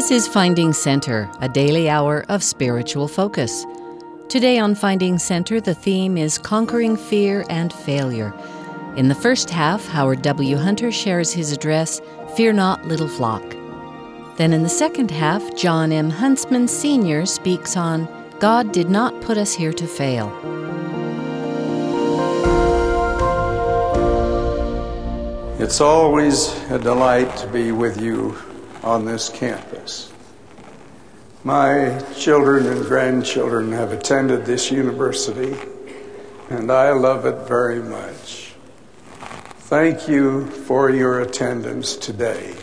[0.00, 3.66] This is Finding Center, a daily hour of spiritual focus.
[4.30, 8.32] Today on Finding Center, the theme is Conquering Fear and Failure.
[8.96, 10.56] In the first half, Howard W.
[10.56, 12.00] Hunter shares his address,
[12.34, 13.42] Fear Not, Little Flock.
[14.38, 16.08] Then in the second half, John M.
[16.08, 17.26] Huntsman Sr.
[17.26, 18.08] speaks on
[18.38, 20.32] God did not put us here to fail.
[25.58, 28.38] It's always a delight to be with you
[28.82, 30.12] on this campus.
[31.42, 35.56] My children and grandchildren have attended this university,
[36.50, 38.52] and I love it very much.
[39.70, 42.54] Thank you for your attendance today.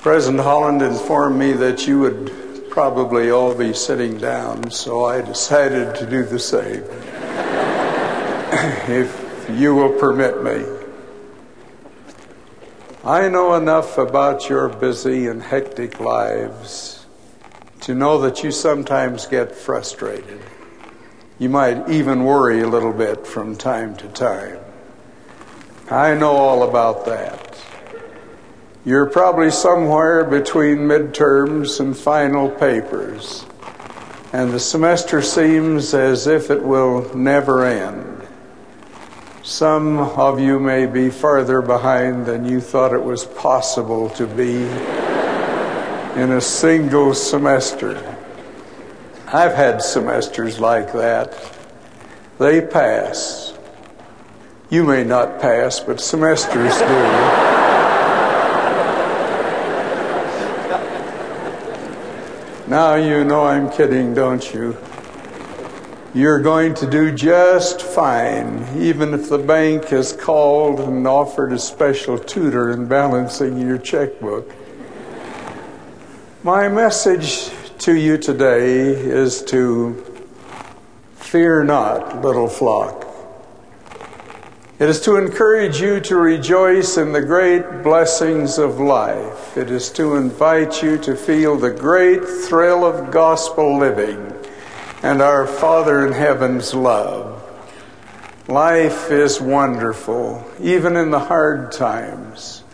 [0.00, 5.96] President Holland informed me that you would probably all be sitting down, so I decided
[5.96, 6.84] to do the same.
[8.88, 10.77] if you will permit me.
[13.08, 17.06] I know enough about your busy and hectic lives
[17.80, 20.42] to know that you sometimes get frustrated.
[21.38, 24.58] You might even worry a little bit from time to time.
[25.90, 27.58] I know all about that.
[28.84, 33.46] You're probably somewhere between midterms and final papers,
[34.34, 38.17] and the semester seems as if it will never end.
[39.48, 44.56] Some of you may be farther behind than you thought it was possible to be
[46.20, 47.96] in a single semester.
[49.26, 51.34] I've had semesters like that.
[52.38, 53.54] They pass.
[54.68, 56.84] You may not pass, but semesters do.
[62.68, 64.76] Now you know I'm kidding, don't you?
[66.14, 71.58] You're going to do just fine, even if the bank has called and offered a
[71.58, 74.50] special tutor in balancing your checkbook.
[76.42, 77.50] My message
[77.80, 80.02] to you today is to
[81.16, 83.06] fear not, little flock.
[84.78, 89.58] It is to encourage you to rejoice in the great blessings of life.
[89.58, 94.32] It is to invite you to feel the great thrill of gospel living
[95.02, 97.44] and our Father in heaven's love.
[98.48, 102.64] Life is wonderful, even in the hard times.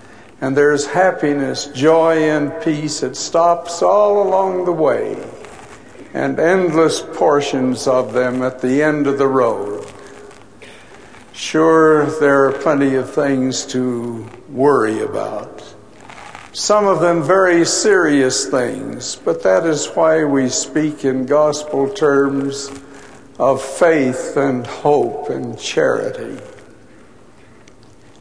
[0.40, 3.02] And there's happiness, joy, and peace.
[3.02, 5.16] It stops all along the way,
[6.12, 9.86] and endless portions of them at the end of the road.
[11.32, 15.53] Sure, there are plenty of things to worry about
[16.54, 22.70] some of them very serious things, but that is why we speak in gospel terms
[23.40, 26.40] of faith and hope and charity.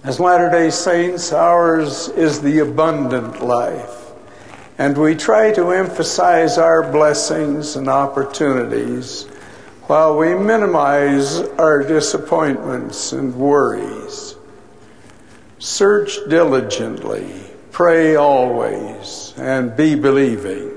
[0.03, 4.11] As Latter day Saints, ours is the abundant life,
[4.79, 9.25] and we try to emphasize our blessings and opportunities
[9.83, 14.35] while we minimize our disappointments and worries.
[15.59, 17.42] Search diligently
[17.73, 20.69] Pray always and be believing,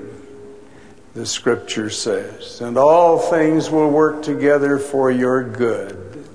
[1.13, 6.27] the scripture says, and all things will work together for your good.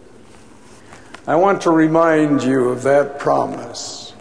[1.27, 4.15] I want to remind you of that promise.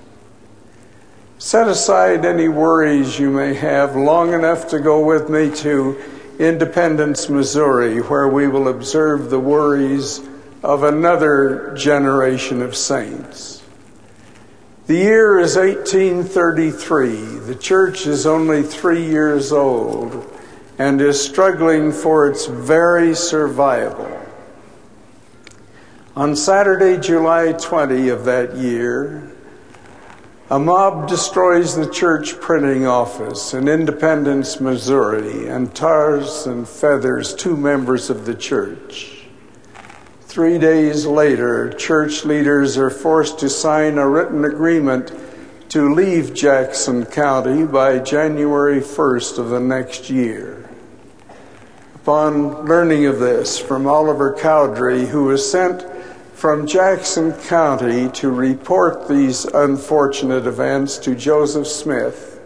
[1.37, 6.01] Set aside any worries you may have long enough to go with me to
[6.39, 10.27] Independence, Missouri, where we will observe the worries
[10.63, 13.60] of another generation of saints.
[14.91, 17.15] The year is 1833.
[17.47, 20.29] The church is only three years old
[20.77, 24.21] and is struggling for its very survival.
[26.17, 29.31] On Saturday, July 20 of that year,
[30.49, 37.55] a mob destroys the church printing office in Independence, Missouri, and tars and feathers two
[37.55, 39.20] members of the church.
[40.31, 45.11] Three days later, church leaders are forced to sign a written agreement
[45.67, 50.69] to leave Jackson County by January 1st of the next year.
[51.95, 55.85] Upon learning of this from Oliver Cowdery, who was sent
[56.33, 62.39] from Jackson County to report these unfortunate events to Joseph Smith,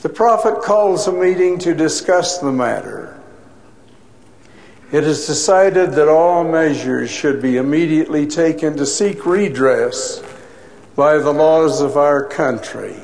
[0.00, 3.17] the prophet calls a meeting to discuss the matter.
[4.90, 10.22] It is decided that all measures should be immediately taken to seek redress
[10.96, 12.96] by the laws of our country.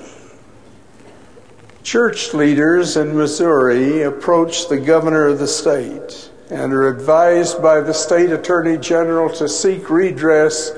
[1.83, 7.93] Church leaders in Missouri approach the governor of the state and are advised by the
[7.93, 10.73] state attorney general to seek redress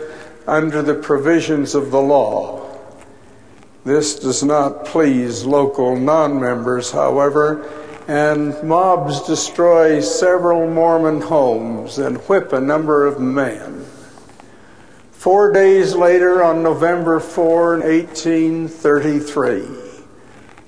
[0.48, 2.68] under the provisions of the law.
[3.84, 7.64] This does not please local non members, however,
[8.08, 13.84] and mobs destroy several Mormon homes and whip a number of men.
[15.10, 19.62] Four days later, on November 4, 1833,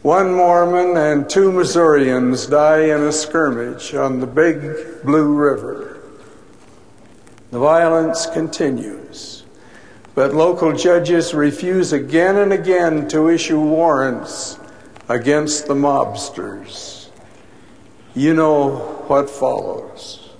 [0.02, 6.00] one Mormon and two Missourians die in a skirmish on the Big Blue River.
[7.52, 9.44] The violence continues,
[10.16, 14.58] but local judges refuse again and again to issue warrants
[15.08, 16.97] against the mobsters.
[18.18, 20.30] You know what follows.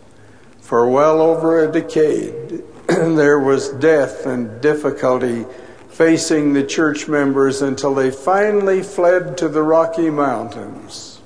[0.60, 5.46] For well over a decade, there was death and difficulty
[5.88, 11.20] facing the church members until they finally fled to the Rocky Mountains.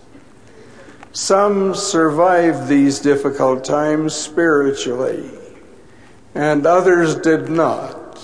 [1.13, 5.31] Some survived these difficult times spiritually,
[6.35, 8.23] and others did not.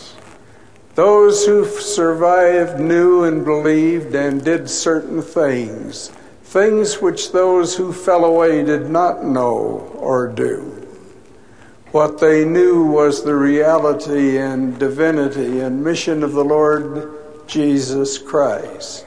[0.97, 6.13] Those who survived knew and believed and did certain things,
[6.49, 10.63] things which those who fell away did not know or do.
[11.91, 17.13] What they knew was the reality and divinity and mission of the Lord
[17.47, 19.05] Jesus Christ.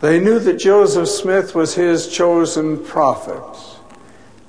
[0.00, 3.76] They knew that Joseph Smith was his chosen prophet.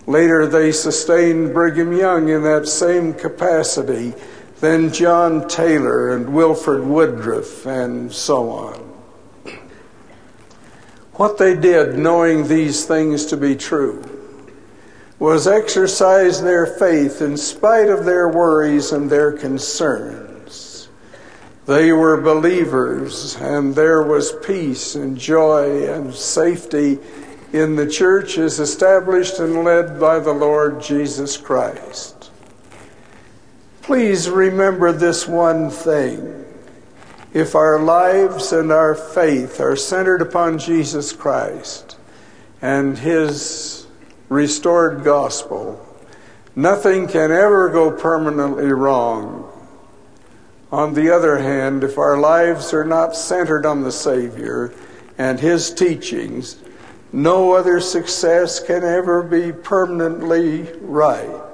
[0.05, 4.13] Later, they sustained Brigham Young in that same capacity,
[4.61, 8.86] then John Taylor and Wilford Woodruff, and so on.
[11.17, 14.03] What they did, knowing these things to be true,
[15.17, 20.89] was exercise their faith in spite of their worries and their concerns.
[21.65, 26.99] They were believers, and there was peace and joy and safety
[27.51, 32.29] in the church as established and led by the Lord Jesus Christ.
[33.81, 36.46] Please remember this one thing.
[37.33, 41.97] If our lives and our faith are centered upon Jesus Christ
[42.61, 43.85] and His
[44.29, 45.85] restored gospel,
[46.55, 49.51] nothing can ever go permanently wrong.
[50.71, 54.73] On the other hand, if our lives are not centered on the Savior
[55.17, 56.57] and His teachings,
[57.11, 61.46] no other success can ever be permanently right.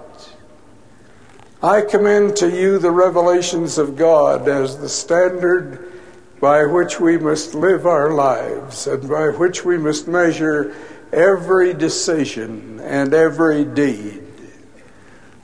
[1.63, 5.93] I commend to you the revelations of God as the standard
[6.41, 10.75] by which we must live our lives and by which we must measure
[11.13, 14.27] every decision and every deed.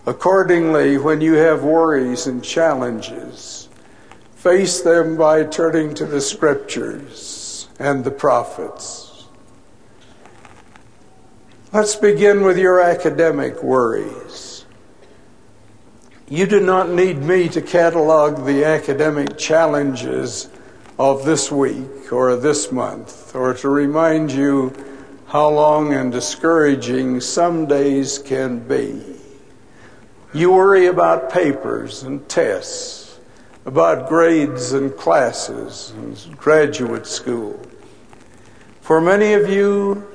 [0.05, 3.69] Accordingly, when you have worries and challenges,
[4.35, 9.27] face them by turning to the scriptures and the prophets.
[11.71, 14.48] Let's begin with your academic worries.
[16.31, 20.47] You do not need me to catalog the academic challenges
[20.99, 24.71] of this week or this month or to remind you
[25.25, 29.01] how long and discouraging some days can be.
[30.31, 33.17] You worry about papers and tests,
[33.65, 37.59] about grades and classes and graduate school.
[38.81, 40.07] For many of you,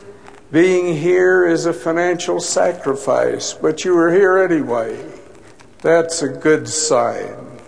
[0.52, 5.23] being here is a financial sacrifice, but you are here anyway.
[5.84, 7.58] That's a good sign.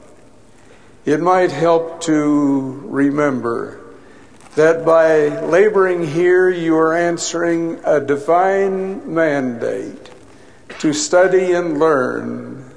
[1.05, 3.79] It might help to remember
[4.55, 10.09] that by laboring here you are answering a divine mandate
[10.79, 12.71] to study and learn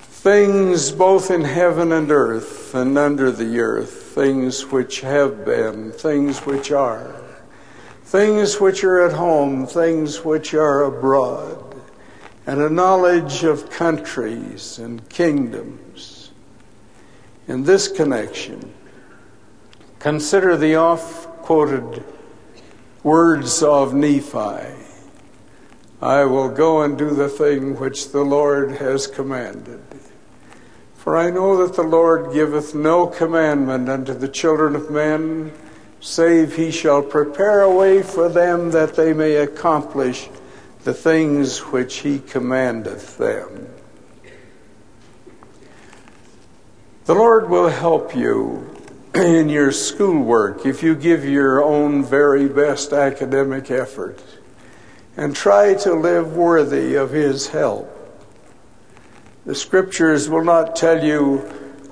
[0.00, 6.40] things both in heaven and earth and under the earth, things which have been, things
[6.40, 7.22] which are,
[8.02, 11.63] things which are at home, things which are abroad,
[12.46, 16.30] and a knowledge of countries and kingdoms.
[17.48, 18.72] In this connection,
[20.04, 22.04] Consider the oft quoted
[23.02, 24.76] words of Nephi
[26.02, 29.80] I will go and do the thing which the Lord has commanded.
[30.94, 35.50] For I know that the Lord giveth no commandment unto the children of men,
[36.02, 40.28] save he shall prepare a way for them that they may accomplish
[40.84, 43.68] the things which he commandeth them.
[47.06, 48.74] The Lord will help you
[49.14, 54.22] in your schoolwork if you give your own very best academic effort
[55.16, 57.90] and try to live worthy of His help.
[59.46, 61.38] The scriptures will not tell you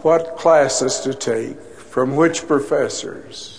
[0.01, 3.52] what classes to take, from which professors,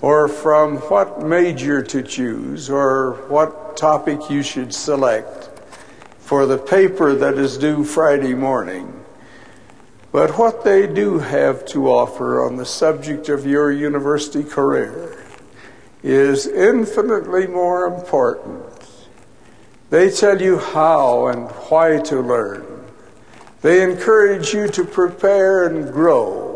[0.00, 5.50] or from what major to choose, or what topic you should select
[6.18, 9.04] for the paper that is due Friday morning.
[10.12, 15.24] But what they do have to offer on the subject of your university career
[16.04, 18.62] is infinitely more important.
[19.90, 22.84] They tell you how and why to learn.
[23.62, 26.53] They encourage you to prepare and grow.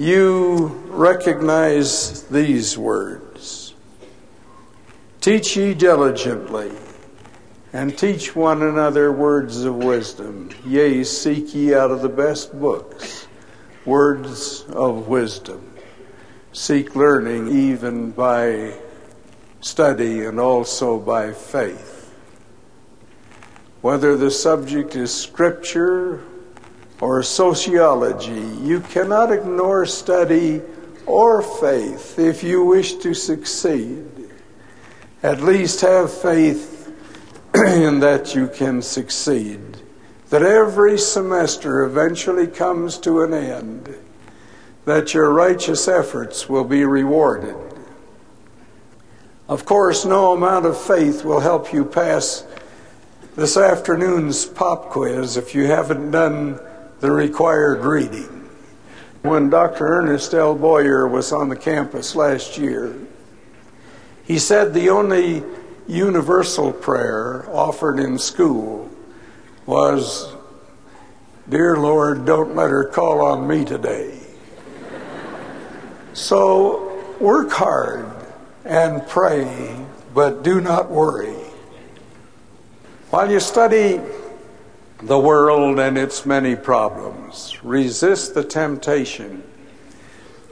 [0.00, 3.74] You recognize these words
[5.20, 6.72] Teach ye diligently,
[7.74, 10.48] and teach one another words of wisdom.
[10.64, 13.28] Yea, seek ye out of the best books
[13.84, 15.70] words of wisdom.
[16.54, 18.72] Seek learning even by
[19.60, 22.10] study and also by faith.
[23.82, 26.22] Whether the subject is scripture
[27.00, 30.60] or sociology, you cannot ignore study
[31.06, 34.06] or faith if you wish to succeed.
[35.22, 36.92] At least have faith
[37.54, 39.78] in that you can succeed,
[40.28, 43.94] that every semester eventually comes to an end,
[44.84, 47.56] that your righteous efforts will be rewarded.
[49.48, 52.46] Of course, no amount of faith will help you pass
[53.36, 56.60] this afternoon's pop quiz if you haven't done
[57.00, 58.48] the required reading.
[59.22, 59.86] When Dr.
[59.86, 60.54] Ernest L.
[60.54, 62.94] Boyer was on the campus last year,
[64.24, 65.42] he said the only
[65.86, 68.88] universal prayer offered in school
[69.66, 70.32] was,
[71.48, 74.18] Dear Lord, don't let her call on me today.
[76.12, 78.06] so work hard
[78.64, 79.76] and pray,
[80.14, 81.34] but do not worry.
[83.10, 84.00] While you study
[85.02, 89.42] the world and its many problems, resist the temptation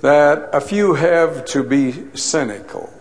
[0.01, 2.93] that a few have to be cynical.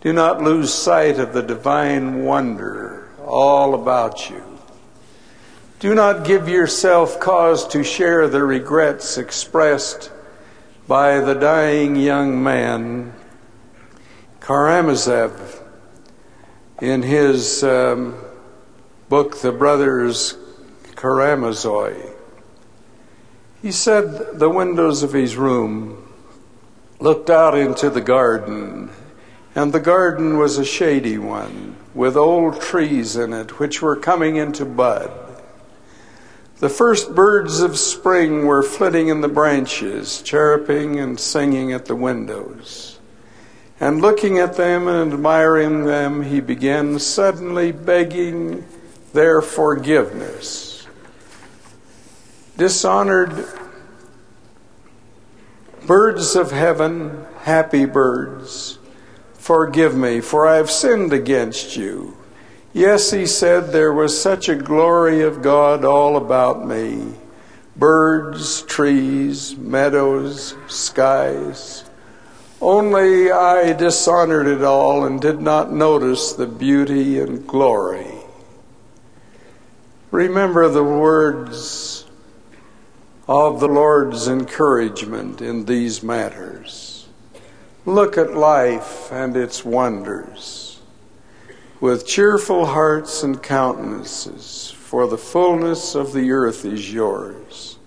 [0.00, 4.42] Do not lose sight of the divine wonder all about you.
[5.78, 10.10] Do not give yourself cause to share the regrets expressed
[10.88, 13.12] by the dying young man,
[14.40, 15.62] Karamazov,
[16.80, 18.16] in his um,
[19.08, 20.36] book, The Brothers
[20.96, 21.94] Karamazov.
[23.62, 26.08] He said the windows of his room
[26.98, 28.90] looked out into the garden,
[29.54, 34.36] and the garden was a shady one with old trees in it which were coming
[34.36, 35.10] into bud.
[36.58, 41.96] The first birds of spring were flitting in the branches, chirruping and singing at the
[41.96, 42.98] windows.
[43.78, 48.66] And looking at them and admiring them, he began suddenly begging
[49.12, 50.65] their forgiveness.
[52.56, 53.46] Dishonored
[55.86, 58.78] birds of heaven, happy birds,
[59.34, 62.16] forgive me, for I have sinned against you.
[62.72, 67.14] Yes, he said, there was such a glory of God all about me
[67.76, 71.84] birds, trees, meadows, skies.
[72.62, 78.14] Only I dishonored it all and did not notice the beauty and glory.
[80.10, 82.05] Remember the words
[83.28, 87.08] of the Lord's encouragement in these matters.
[87.84, 90.80] Look at life and its wonders
[91.80, 97.78] with cheerful hearts and countenances, for the fullness of the earth is yours.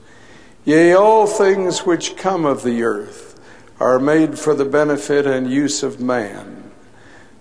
[0.64, 3.40] Yea, all things which come of the earth
[3.80, 6.70] are made for the benefit and use of man,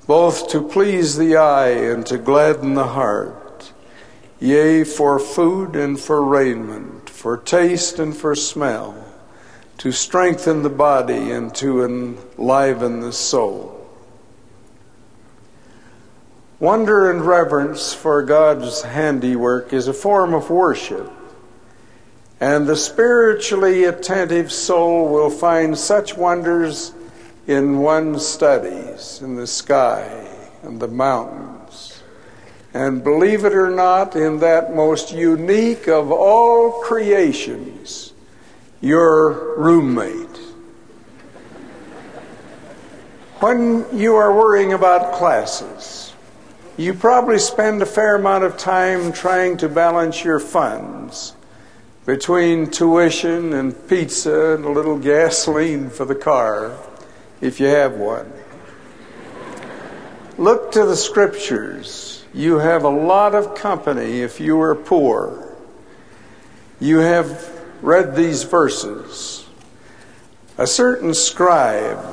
[0.06, 3.72] both to please the eye and to gladden the heart
[4.40, 8.94] yea, for food and for raiment, for taste and for smell,
[9.76, 13.74] to strengthen the body and to enliven the soul.
[16.60, 21.10] Wonder and reverence for God's handiwork is a form of worship,
[22.38, 26.92] and the spiritually attentive soul will find such wonders
[27.48, 30.24] in one's studies, in the sky
[30.62, 31.57] and the mountains
[32.74, 38.12] and believe it or not, in that most unique of all creations,
[38.80, 40.36] your roommate.
[43.40, 46.12] When you are worrying about classes,
[46.76, 51.34] you probably spend a fair amount of time trying to balance your funds
[52.04, 56.76] between tuition and pizza and a little gasoline for the car,
[57.40, 58.32] if you have one.
[60.36, 65.56] Look to the scriptures you have a lot of company if you are poor.
[66.80, 67.50] You have
[67.82, 69.46] read these verses.
[70.56, 72.04] A certain scribe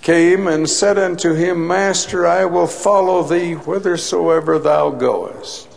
[0.00, 5.68] came and said unto him, Master, I will follow thee whithersoever thou goest.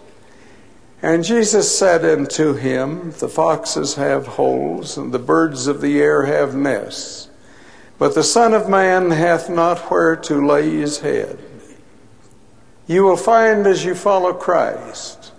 [1.02, 6.26] And Jesus said unto him, The foxes have holes, and the birds of the air
[6.26, 7.30] have nests,
[7.98, 11.40] but the Son of Man hath not where to lay his head.
[12.90, 15.32] You will find as you follow Christ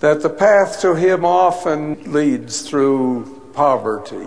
[0.00, 4.26] that the path to him often leads through poverty.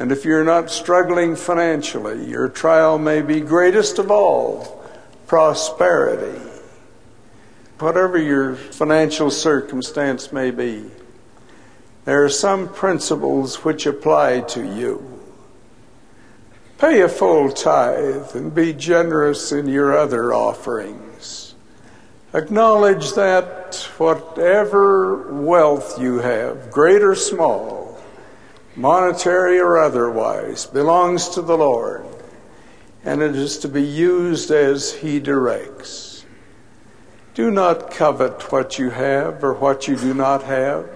[0.00, 4.82] And if you're not struggling financially, your trial may be greatest of all
[5.28, 6.40] prosperity
[7.78, 10.84] whatever your financial circumstance may be,
[12.04, 15.23] there are some principles which apply to you.
[16.84, 21.54] Pay a full tithe and be generous in your other offerings.
[22.34, 27.98] Acknowledge that whatever wealth you have, great or small,
[28.76, 32.04] monetary or otherwise, belongs to the Lord,
[33.02, 36.26] and it is to be used as He directs.
[37.32, 40.86] Do not covet what you have or what you do not have.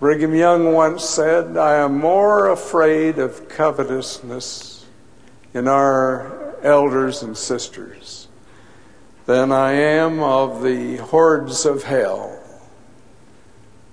[0.00, 4.86] Brigham Young once said, I am more afraid of covetousness
[5.52, 8.26] in our elders and sisters
[9.26, 12.42] than I am of the hordes of hell.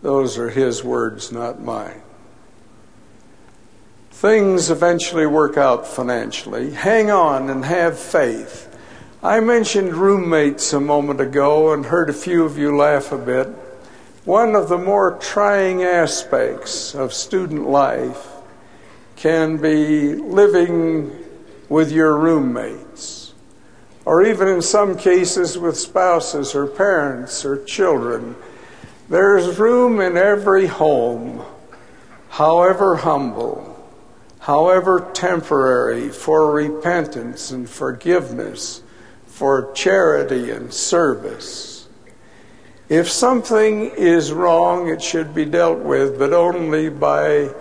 [0.01, 2.01] Those are his words, not mine.
[4.09, 6.71] Things eventually work out financially.
[6.71, 8.73] Hang on and have faith.
[9.21, 13.49] I mentioned roommates a moment ago and heard a few of you laugh a bit.
[14.27, 18.27] One of the more trying aspects of student life
[19.15, 21.15] can be living
[21.69, 23.33] with your roommates,
[24.03, 28.35] or even in some cases with spouses or parents or children.
[29.07, 31.45] There's room in every home,
[32.27, 33.81] however humble,
[34.39, 38.83] however temporary, for repentance and forgiveness
[39.25, 41.76] for charity and service.
[42.89, 47.53] If something is wrong, it should be dealt with, but only by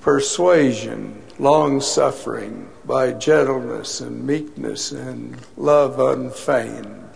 [0.00, 7.08] persuasion, long suffering, by gentleness and meekness and love unfeigned.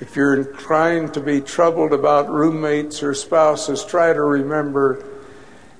[0.00, 5.04] If you're inclined to be troubled about roommates or spouses, try to remember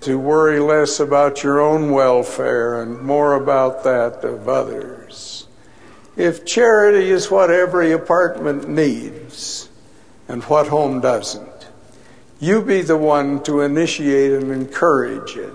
[0.02, 5.46] to worry less about your own welfare and more about that of others.
[6.18, 9.70] If charity is what every apartment needs
[10.28, 11.68] and what home doesn't,
[12.40, 15.52] you be the one to initiate and encourage it.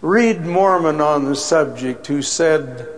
[0.00, 2.88] Read Mormon on the subject, who said,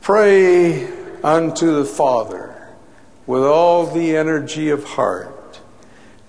[0.00, 0.88] Pray
[1.22, 2.68] unto the Father
[3.26, 5.60] with all the energy of heart,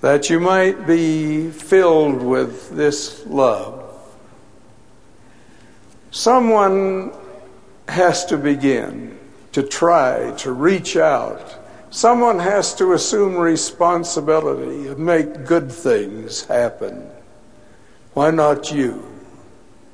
[0.01, 3.79] that you might be filled with this love.
[6.11, 7.11] Someone
[7.87, 9.17] has to begin
[9.53, 11.62] to try to reach out.
[11.93, 17.07] Someone has to assume responsibility and make good things happen.
[18.15, 19.05] Why not you?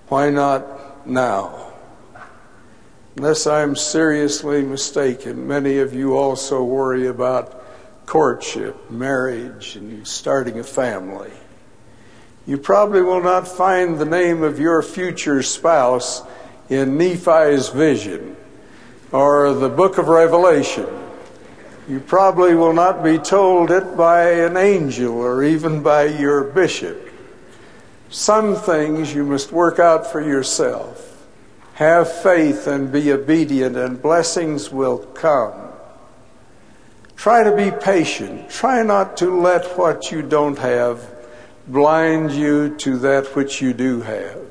[0.08, 1.74] Why not now?
[3.18, 7.62] Unless I'm seriously mistaken, many of you also worry about
[8.06, 11.34] courtship, marriage, and starting a family.
[12.48, 16.24] You probably will not find the name of your future spouse
[16.70, 18.38] in Nephi's vision
[19.12, 20.88] or the book of Revelation.
[21.90, 27.12] You probably will not be told it by an angel or even by your bishop.
[28.10, 31.28] Some things you must work out for yourself.
[31.74, 35.54] Have faith and be obedient, and blessings will come.
[37.16, 38.50] Try to be patient.
[38.50, 41.04] Try not to let what you don't have
[41.68, 44.50] blind you to that which you do have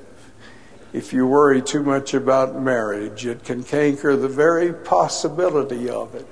[0.92, 6.26] if you worry too much about marriage, it can canker the very possibility of it.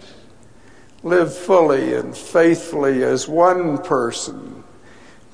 [1.07, 4.65] Live fully and faithfully as one person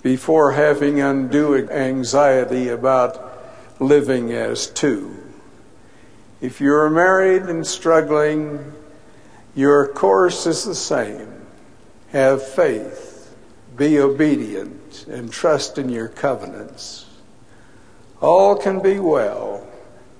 [0.02, 5.16] before having undue anxiety about living as two.
[6.42, 8.72] If you're married and struggling,
[9.54, 11.46] your course is the same.
[12.10, 13.34] Have faith,
[13.74, 17.06] be obedient, and trust in your covenants
[18.20, 19.66] all can be well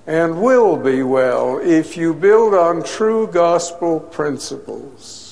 [0.05, 5.22] and will be well if you build on true gospel principles.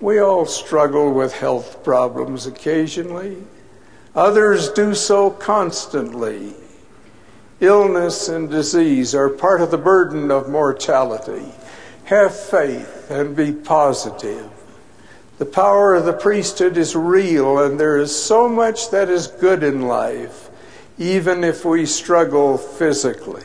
[0.00, 3.38] We all struggle with health problems occasionally.
[4.14, 6.54] Others do so constantly.
[7.60, 11.46] Illness and disease are part of the burden of mortality.
[12.04, 14.50] Have faith and be positive.
[15.38, 19.62] The power of the priesthood is real, and there is so much that is good
[19.62, 20.46] in life
[20.98, 23.44] even if we struggle physically.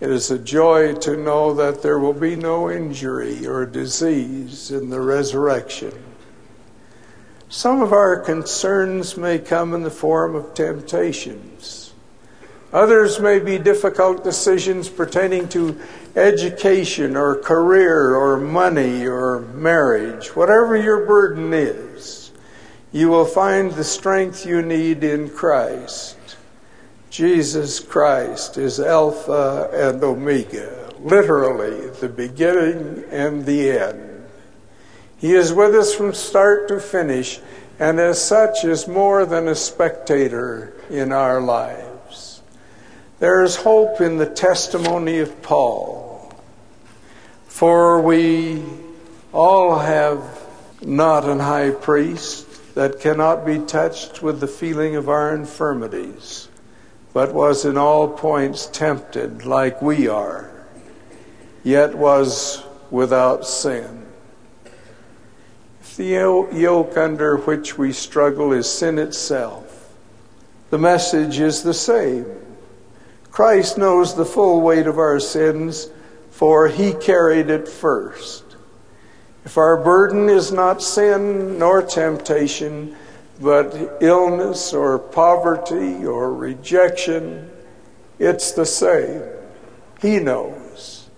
[0.00, 4.88] It is a joy to know that there will be no injury or disease in
[4.88, 5.92] the resurrection.
[7.50, 11.92] Some of our concerns may come in the form of temptations.
[12.72, 15.78] Others may be difficult decisions pertaining to
[16.16, 20.28] education or career or money or marriage.
[20.36, 22.30] Whatever your burden is,
[22.92, 26.16] you will find the strength you need in Christ.
[27.10, 34.24] Jesus Christ is Alpha and Omega, literally the beginning and the end.
[35.18, 37.40] He is with us from start to finish,
[37.80, 42.42] and as such is more than a spectator in our lives.
[43.18, 46.32] There is hope in the testimony of Paul,
[47.48, 48.62] for we
[49.32, 50.22] all have
[50.80, 52.46] not an high priest
[52.76, 56.46] that cannot be touched with the feeling of our infirmities,
[57.12, 60.50] but was in all points tempted like we are,
[61.62, 64.00] yet was without sin
[65.80, 69.92] If the yoke under which we struggle is sin itself.
[70.70, 72.26] The message is the same.
[73.30, 75.88] Christ knows the full weight of our sins,
[76.30, 78.44] for he carried it first.
[79.44, 82.94] If our burden is not sin nor temptation,
[83.40, 87.50] but illness or poverty or rejection,
[88.18, 89.22] it's the same.
[90.00, 91.08] He knows.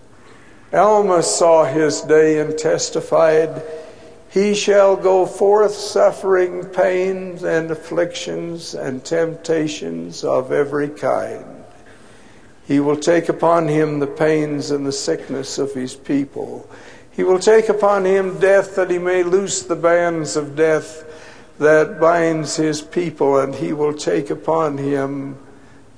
[0.73, 3.61] Alma saw his day and testified,
[4.29, 11.63] he shall go forth suffering pains and afflictions and temptations of every kind.
[12.65, 16.67] He will take upon him the pains and the sickness of his people.
[17.11, 21.05] He will take upon him death that he may loose the bands of death
[21.59, 25.37] that binds his people, and he will take upon him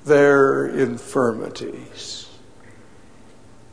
[0.04, 2.28] their infirmities.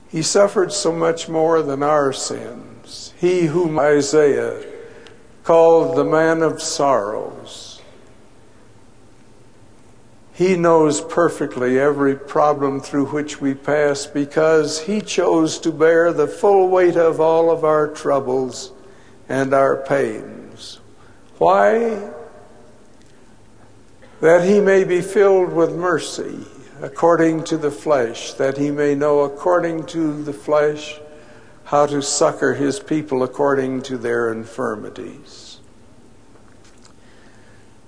[0.10, 3.14] He suffered so much more than our sins.
[3.20, 4.64] he whom Isaiah
[5.44, 7.82] called the man of sorrows.
[10.34, 16.28] He knows perfectly every problem through which we pass because he chose to bear the
[16.28, 18.72] full weight of all of our troubles
[19.30, 20.43] and our pains.
[21.44, 22.00] Why?
[24.22, 26.46] That he may be filled with mercy
[26.82, 31.02] according to the flesh, that he may know according to the flesh
[31.66, 35.60] how to succor his people according to their infirmities.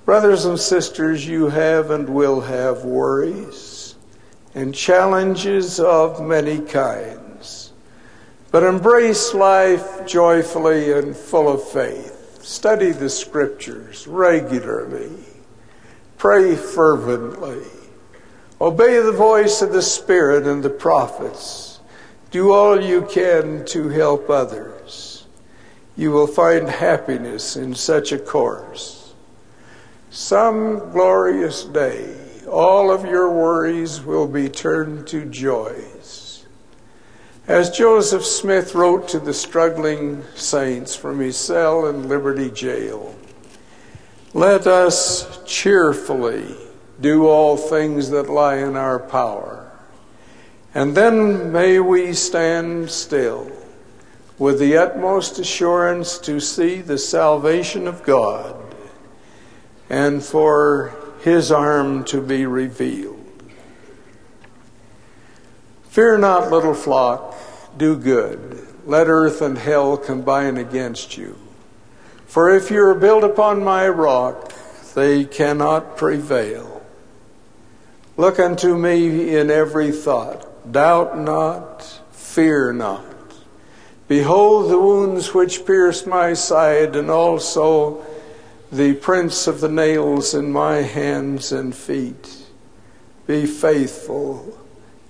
[0.03, 3.95] Brothers and sisters, you have and will have worries
[4.53, 7.71] and challenges of many kinds.
[8.51, 12.14] But embrace life joyfully and full of faith.
[12.45, 15.09] Study the scriptures regularly.
[16.19, 17.65] Pray fervently.
[18.61, 21.79] Obey the voice of the Spirit and the prophets
[22.29, 25.25] do all you can to help others.
[25.97, 29.15] You will find happiness in such a course.
[30.11, 32.15] Some glorious day,
[32.47, 35.94] all of your worries will be turned to joys.
[37.47, 43.15] As Joseph Smith wrote to the struggling saints from his cell in Liberty Jail,
[44.33, 46.55] let us cheerfully
[46.99, 49.65] do all things that lie in our power
[50.75, 53.49] and then may we stand still
[54.37, 58.75] with the utmost assurance to see the salvation of God
[59.89, 63.14] and for his arm to be revealed.
[65.95, 67.33] Fear not, little flock,
[67.77, 68.67] do good.
[68.85, 71.37] Let earth and hell combine against you.
[72.27, 74.51] For if you are built upon my rock,
[74.93, 76.85] they cannot prevail.
[78.17, 83.05] Look unto me in every thought Doubt not, fear not.
[84.09, 88.05] Behold the wounds which pierced my side, and also
[88.69, 92.35] the prints of the nails in my hands and feet.
[93.27, 94.64] Be faithful.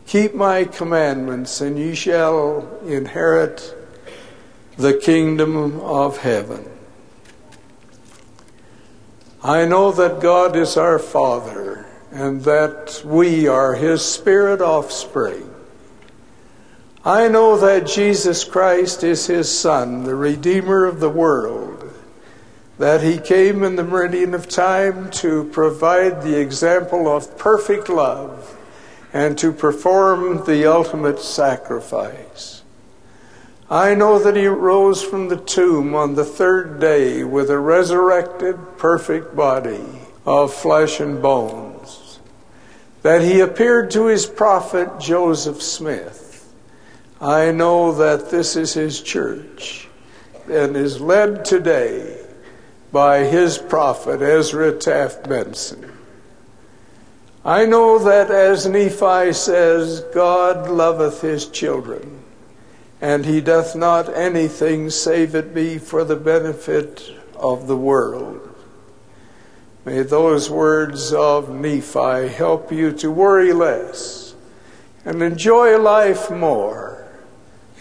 [0.08, 3.76] Keep my commandments, and ye shall inherit
[4.78, 6.70] the kingdom of heaven.
[9.44, 15.50] I know that God is our Father and that we are his spirit offspring.
[17.04, 21.94] I know that Jesus Christ is his Son, the Redeemer of the world,
[22.78, 28.58] that he came in the meridian of time to provide the example of perfect love
[29.16, 32.62] and to perform the ultimate sacrifice.
[33.70, 38.58] I know that he rose from the tomb on the third day with a resurrected,
[38.78, 39.86] perfect body
[40.26, 42.20] of flesh and bones,
[43.04, 46.54] that he appeared to his prophet Joseph Smith.
[47.22, 49.88] I know that this is his church
[50.52, 52.22] and is led today
[52.92, 55.95] by his prophet Ezra Taft Benson.
[57.46, 62.24] I know that as Nephi says, God loveth his children,
[63.00, 67.04] and he doth not anything save it be for the benefit
[67.36, 68.42] of the world.
[69.86, 74.34] May those words of Nephi help you to worry less
[75.06, 77.08] and enjoy life more.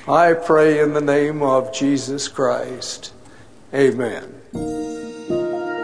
[0.07, 3.15] I pray in the name of Jesus Christ.
[3.73, 4.43] Amen.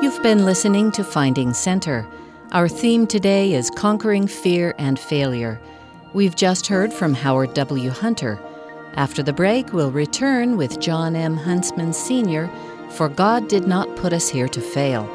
[0.03, 2.07] You've been listening to Finding Center.
[2.53, 5.61] Our theme today is Conquering Fear and Failure.
[6.15, 7.91] We've just heard from Howard W.
[7.91, 8.41] Hunter.
[8.95, 11.37] After the break, we'll return with John M.
[11.37, 12.51] Huntsman Sr.
[12.89, 15.07] For God did not put us here to fail.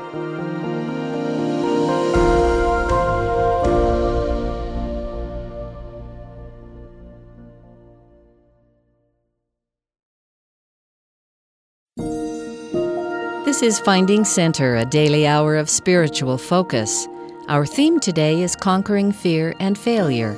[13.44, 17.10] This is Finding Center, a daily hour of spiritual focus.
[17.48, 20.36] Our theme today is Conquering Fear and Failure.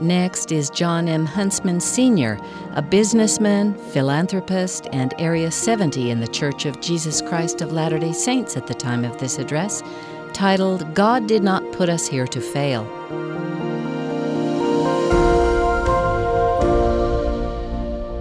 [0.00, 1.26] Next is John M.
[1.26, 2.38] Huntsman Sr.,
[2.72, 8.14] a businessman, philanthropist, and Area 70 in the Church of Jesus Christ of Latter day
[8.14, 9.82] Saints at the time of this address,
[10.32, 12.86] titled God Did Not Put Us Here to Fail.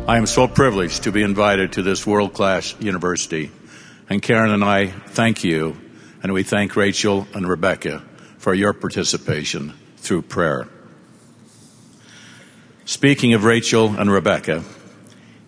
[0.09, 3.49] I am so privileged to be invited to this world class university.
[4.09, 5.77] And Karen and I thank you,
[6.21, 8.03] and we thank Rachel and Rebecca
[8.45, 10.67] for your participation through prayer.
[12.85, 14.63] Speaking of Rachel and Rebecca,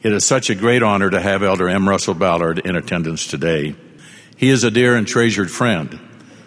[0.02, 1.88] it is such a great honor to have Elder M.
[1.88, 3.76] Russell Ballard in attendance today.
[4.36, 6.00] He is a dear and treasured friend,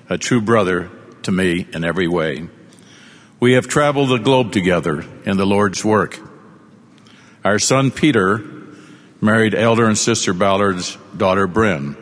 [0.08, 0.90] a true brother
[1.22, 2.48] to me in every way.
[3.38, 6.18] We have traveled the globe together in the Lord's work.
[7.44, 8.42] Our son Peter
[9.20, 11.96] married Elder and Sister Ballard's daughter Bryn.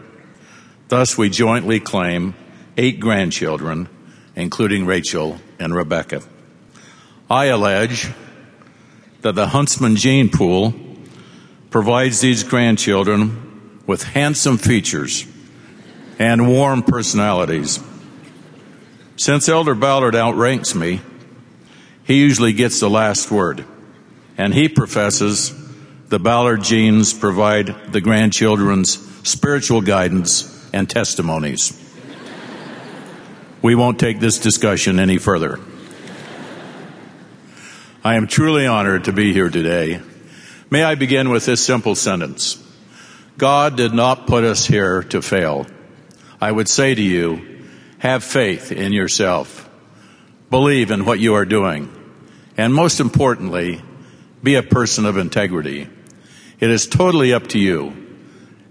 [0.89, 2.33] Thus, we jointly claim
[2.79, 3.91] eight grandchildren,
[4.39, 6.23] including Rachel and Rebecca.
[7.29, 8.09] I allege
[9.23, 10.73] that the Huntsman gene pool
[11.71, 15.27] provides these grandchildren with handsome features
[16.21, 17.81] and warm personalities.
[19.17, 21.01] Since Elder Ballard outranks me,
[22.05, 23.65] he usually gets the last word,
[24.39, 25.53] and he professes
[26.09, 28.99] the Ballard genes provide the grandchildren's
[29.29, 31.88] spiritual guidance and testimonies.
[33.61, 35.59] We won't take this discussion any further.
[38.05, 40.01] I am truly honored to be here today.
[40.71, 42.63] May I begin with this simple sentence.
[43.37, 45.67] God did not put us here to fail.
[46.41, 47.67] I would say to you,
[47.99, 49.69] have faith in yourself.
[50.51, 51.93] Believe in what you are doing.
[52.57, 53.83] And most importantly,
[54.41, 55.89] be a person of integrity.
[56.61, 57.93] It is totally up to you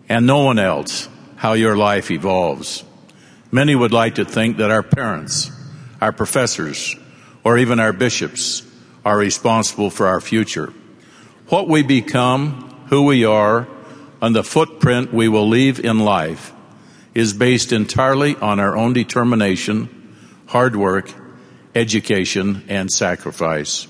[0.07, 2.85] and no one else how your life evolves.
[3.51, 5.51] Many would like to think that our parents,
[6.01, 6.95] our professors,
[7.43, 8.63] or even our bishops
[9.05, 10.73] are responsible for our future.
[11.47, 13.67] What we become, who we are,
[14.21, 16.51] and the footprint we will leave in life
[17.13, 20.13] is based entirely on our own determination,
[20.47, 21.09] hard work,
[21.73, 23.87] education, and sacrifice.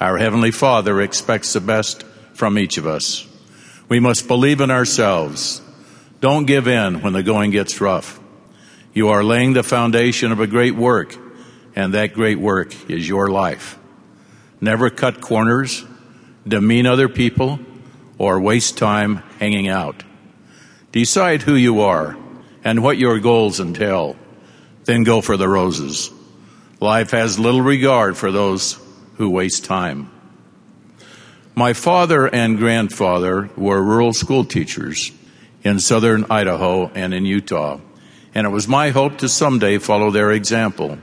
[0.00, 3.26] Our Heavenly Father expects the best from each of us.
[3.88, 5.60] We must believe in ourselves.
[6.20, 8.20] Don't give in when the going gets rough.
[8.96, 11.14] You are laying the foundation of a great work,
[11.74, 13.78] and that great work is your life.
[14.58, 15.84] Never cut corners,
[16.48, 17.58] demean other people,
[18.16, 20.02] or waste time hanging out.
[20.92, 22.16] Decide who you are
[22.64, 24.16] and what your goals entail.
[24.84, 26.10] Then go for the roses.
[26.80, 28.80] Life has little regard for those
[29.16, 30.10] who waste time.
[31.54, 35.12] My father and grandfather were rural school teachers
[35.62, 37.80] in southern Idaho and in Utah,
[38.36, 40.98] and it was my hope to someday follow their example.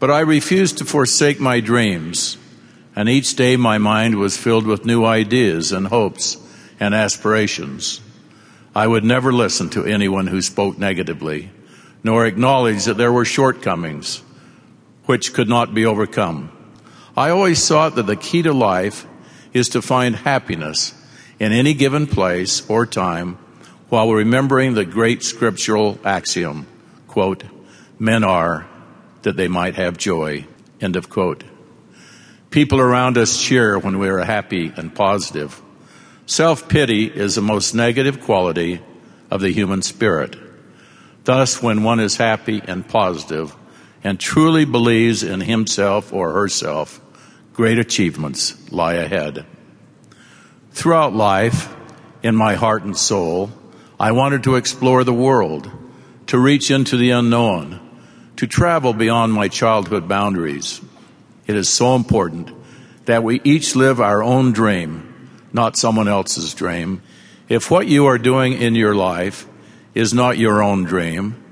[0.00, 2.38] But I refused to forsake my dreams,
[2.96, 6.38] and each day my mind was filled with new ideas and hopes
[6.80, 8.00] and aspirations.
[8.74, 11.50] I would never listen to anyone who spoke negatively,
[12.02, 14.22] nor acknowledge that there were shortcomings
[15.04, 16.50] which could not be overcome.
[17.18, 19.06] I always thought that the key to life
[19.52, 20.94] is to find happiness
[21.38, 23.36] in any given place or time
[23.88, 26.66] while remembering the great scriptural axiom,
[27.08, 27.44] quote,
[27.98, 28.66] men are
[29.22, 30.46] that they might have joy,
[30.80, 31.44] end of quote.
[32.50, 35.60] People around us cheer when we are happy and positive.
[36.26, 38.80] Self-pity is the most negative quality
[39.30, 40.36] of the human spirit.
[41.24, 43.54] Thus, when one is happy and positive
[44.02, 47.00] and truly believes in himself or herself,
[47.52, 49.46] great achievements lie ahead.
[50.72, 51.74] Throughout life,
[52.22, 53.50] in my heart and soul,
[54.04, 55.70] I wanted to explore the world,
[56.26, 57.80] to reach into the unknown,
[58.36, 60.82] to travel beyond my childhood boundaries.
[61.46, 62.50] It is so important
[63.06, 67.00] that we each live our own dream, not someone else's dream.
[67.48, 69.46] If what you are doing in your life
[69.94, 71.42] is not your own dream,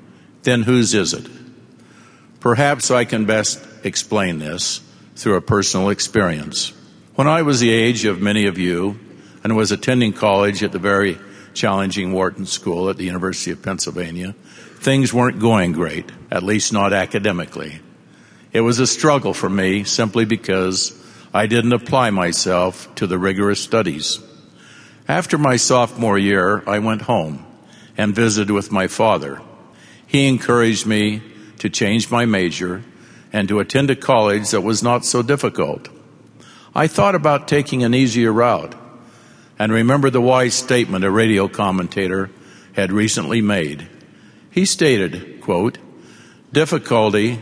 [0.42, 1.26] then whose is it?
[2.40, 4.82] Perhaps I can best explain this
[5.16, 6.74] through a personal experience.
[7.14, 9.00] When I was the age of many of you
[9.42, 11.18] and was attending college at the very
[11.54, 14.34] challenging Wharton School at the University of Pennsylvania,
[14.76, 17.80] things weren't going great, at least not academically.
[18.52, 20.92] It was a struggle for me simply because
[21.32, 24.20] I didn't apply myself to the rigorous studies.
[25.08, 27.46] After my sophomore year, I went home
[27.96, 29.40] and visited with my father.
[30.06, 31.22] He encouraged me
[31.58, 32.82] to change my major
[33.32, 35.88] and to attend a college that was not so difficult.
[36.74, 38.74] I thought about taking an easier route
[39.58, 42.30] and remember the wise statement a radio commentator
[42.74, 43.88] had recently made.
[44.50, 45.78] He stated, quote,
[46.52, 47.40] difficulty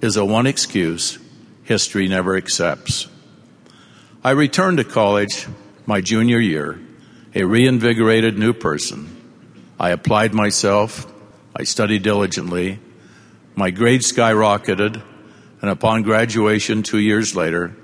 [0.00, 1.18] is a one excuse
[1.64, 3.06] history never accepts.
[4.24, 5.46] I returned to college
[5.86, 6.80] my junior year,
[7.34, 9.16] a reinvigorated new person.
[9.78, 11.06] I applied myself.
[11.54, 12.80] I studied diligently.
[13.54, 15.02] My grades skyrocketed.
[15.62, 17.76] And upon graduation two years later,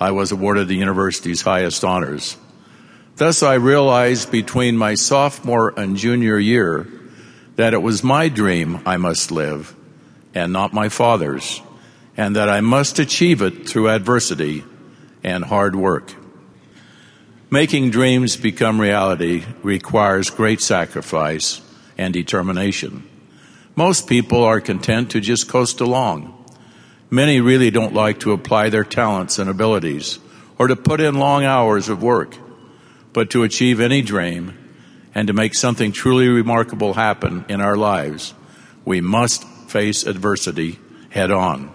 [0.00, 2.36] I was awarded the university's highest honors.
[3.18, 6.86] Thus, I realized between my sophomore and junior year
[7.56, 9.74] that it was my dream I must live
[10.34, 11.60] and not my father's,
[12.16, 14.62] and that I must achieve it through adversity
[15.24, 16.14] and hard work.
[17.50, 21.60] Making dreams become reality requires great sacrifice
[21.98, 23.02] and determination.
[23.74, 26.34] Most people are content to just coast along.
[27.10, 30.20] Many really don't like to apply their talents and abilities
[30.56, 32.36] or to put in long hours of work.
[33.12, 34.56] But to achieve any dream
[35.14, 38.34] and to make something truly remarkable happen in our lives,
[38.84, 40.78] we must face adversity
[41.10, 41.74] head on.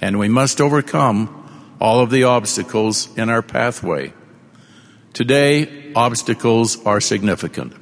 [0.00, 4.12] And we must overcome all of the obstacles in our pathway.
[5.12, 7.74] Today, obstacles are significant.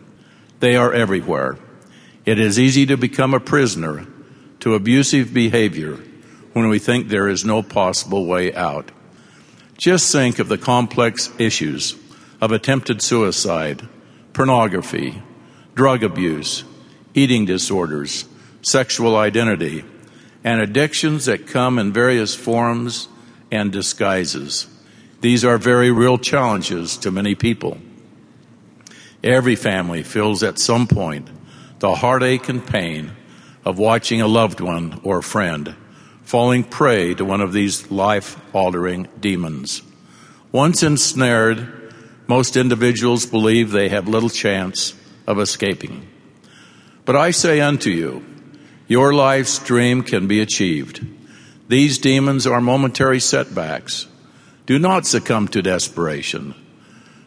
[0.61, 1.59] They are everywhere.
[2.25, 4.07] It is easy to become a prisoner
[4.61, 5.99] to abusive behavior
[6.55, 8.91] when we think there is no possible way out.
[9.77, 11.95] Just think of the complex issues
[12.41, 13.89] of attempted suicide,
[14.33, 15.23] pornography,
[15.75, 16.65] drug abuse,
[17.15, 18.27] eating disorders,
[18.63, 19.85] sexual identity,
[20.45, 23.09] and addictions that come in various forms
[23.51, 24.67] and disguises.
[25.21, 27.79] These are very real challenges to many people.
[29.25, 31.29] Every family feels at some point
[31.79, 33.13] the heartache and pain
[33.65, 35.75] of watching a loved one or friend
[36.23, 39.83] falling prey to one of these life altering demons.
[40.51, 41.86] Once ensnared,
[42.27, 44.95] most individuals believe they have little chance
[45.27, 46.09] of escaping.
[47.05, 48.25] But I say unto you,
[48.89, 51.07] your life's dream can be achieved.
[51.69, 54.07] These demons are momentary setbacks.
[54.67, 56.55] Do not succumb to desperation.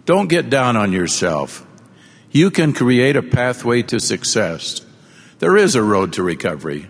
[0.05, 1.65] Don't get down on yourself.
[2.31, 4.85] You can create a pathway to success.
[5.39, 6.89] There is a road to recovery,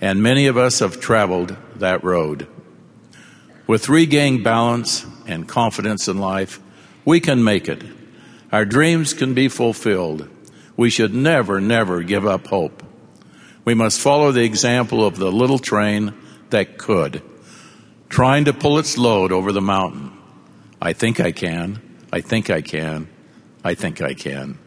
[0.00, 2.46] and many of us have traveled that road.
[3.66, 6.60] With regained balance and confidence in life,
[7.04, 7.82] we can make it.
[8.52, 10.28] Our dreams can be fulfilled.
[10.76, 12.82] We should never, never give up hope.
[13.64, 16.14] We must follow the example of the little train
[16.50, 17.22] that could,
[18.08, 20.12] trying to pull its load over the mountain.
[20.80, 21.82] I think I can.
[22.12, 23.08] I think I can.
[23.62, 24.58] I think I can.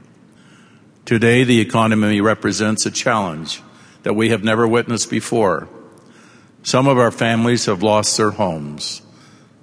[1.06, 3.62] Today, the economy represents a challenge
[4.04, 5.67] that we have never witnessed before.
[6.63, 9.02] Some of our families have lost their homes.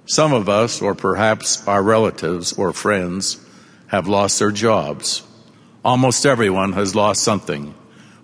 [0.09, 3.45] Some of us, or perhaps our relatives or friends,
[3.85, 5.21] have lost their jobs.
[5.85, 7.75] Almost everyone has lost something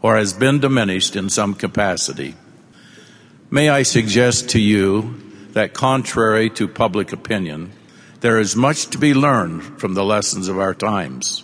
[0.01, 2.33] or has been diminished in some capacity.
[3.51, 5.13] May I suggest to you
[5.51, 7.71] that contrary to public opinion,
[8.19, 11.43] there is much to be learned from the lessons of our times.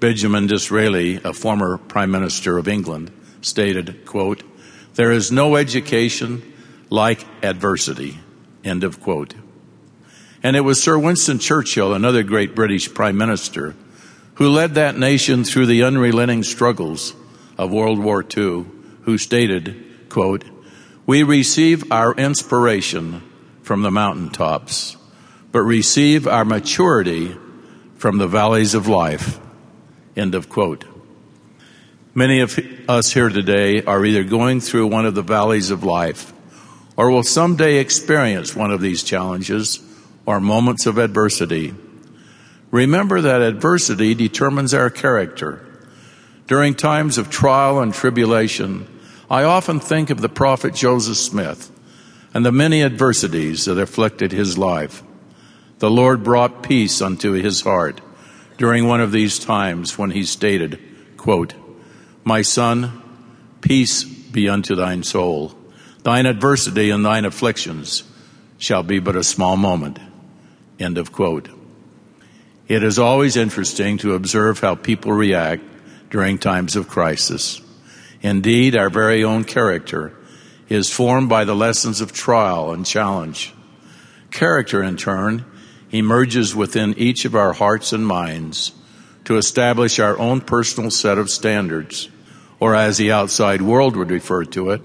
[0.00, 4.42] Benjamin Disraeli, a former Prime Minister of England, stated, quote,
[4.96, 6.42] there is no education
[6.90, 8.18] like adversity,
[8.62, 9.32] end of quote.
[10.46, 13.74] And it was Sir Winston Churchill, another great British Prime Minister,
[14.34, 17.16] who led that nation through the unrelenting struggles
[17.58, 18.64] of World War II,
[19.02, 20.44] who stated, quote,
[21.04, 23.28] we receive our inspiration
[23.62, 24.96] from the mountaintops,
[25.50, 27.36] but receive our maturity
[27.96, 29.40] from the valleys of life.
[30.16, 30.84] End of quote.
[32.14, 32.56] Many of
[32.88, 36.32] us here today are either going through one of the valleys of life
[36.96, 39.82] or will someday experience one of these challenges
[40.26, 41.74] or moments of adversity.
[42.70, 45.64] Remember that adversity determines our character.
[46.46, 48.86] During times of trial and tribulation,
[49.30, 51.70] I often think of the prophet Joseph Smith
[52.34, 55.02] and the many adversities that afflicted his life.
[55.78, 58.00] The Lord brought peace unto his heart
[58.58, 60.78] during one of these times when he stated,
[61.16, 61.54] quote,
[62.24, 63.02] My son,
[63.60, 65.54] peace be unto thine soul.
[66.02, 68.04] Thine adversity and thine afflictions
[68.58, 69.98] shall be but a small moment.
[70.78, 71.48] End of quote.
[72.68, 75.62] It is always interesting to observe how people react
[76.10, 77.60] during times of crisis.
[78.22, 80.12] Indeed, our very own character
[80.68, 83.54] is formed by the lessons of trial and challenge.
[84.30, 85.44] Character, in turn,
[85.92, 88.72] emerges within each of our hearts and minds
[89.24, 92.08] to establish our own personal set of standards,
[92.58, 94.84] or as the outside world would refer to it,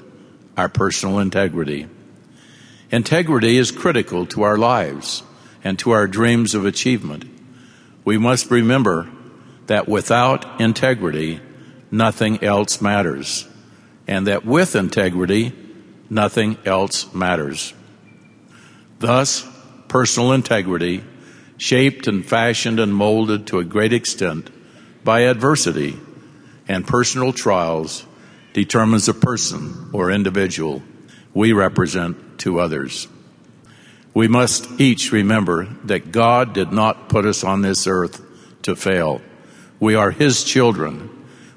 [0.55, 1.87] our personal integrity.
[2.91, 5.23] Integrity is critical to our lives
[5.63, 7.25] and to our dreams of achievement.
[8.03, 9.09] We must remember
[9.67, 11.39] that without integrity,
[11.91, 13.47] nothing else matters,
[14.07, 15.53] and that with integrity,
[16.09, 17.73] nothing else matters.
[18.99, 19.47] Thus,
[19.87, 21.03] personal integrity,
[21.57, 24.49] shaped and fashioned and molded to a great extent
[25.03, 25.97] by adversity
[26.67, 28.05] and personal trials,
[28.53, 30.81] determines the person or individual
[31.33, 33.07] we represent to others.
[34.13, 38.21] We must each remember that God did not put us on this earth
[38.63, 39.21] to fail.
[39.79, 41.09] We are His children.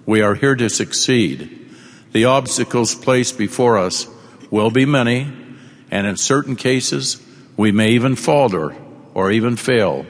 [0.06, 1.68] We are here to succeed.
[2.12, 4.06] The obstacles placed before us
[4.50, 5.32] will be many,
[5.90, 7.20] and in certain cases,
[7.56, 8.76] we may even falter
[9.14, 10.06] or even fail.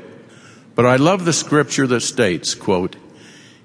[0.74, 2.97] But I love the scripture that states, quote,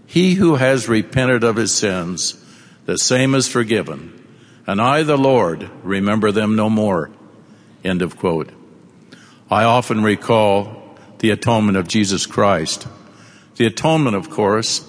[0.05, 2.43] He who has repented of his sins,
[2.85, 4.25] the same is forgiven,
[4.65, 7.09] and I, the Lord, remember them no more.
[7.83, 8.51] End of quote.
[9.51, 12.87] I often recall the atonement of Jesus Christ.
[13.55, 14.87] The atonement, of course,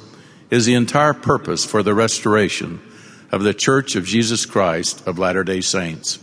[0.50, 2.82] is the entire purpose for the restoration
[3.32, 6.18] of the Church of Jesus Christ of Latter day Saints.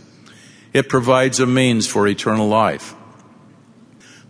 [0.72, 2.94] It provides a means for eternal life.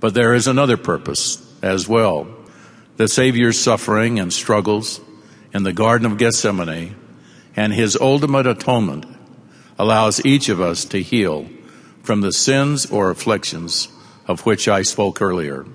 [0.00, 2.28] But there is another purpose as well.
[2.96, 5.02] The Savior's suffering and struggles
[5.52, 6.96] in the Garden of Gethsemane
[7.54, 9.04] and his ultimate atonement
[9.78, 11.46] allows each of us to heal
[12.02, 13.88] from the sins or afflictions
[14.28, 15.66] of which I spoke earlier.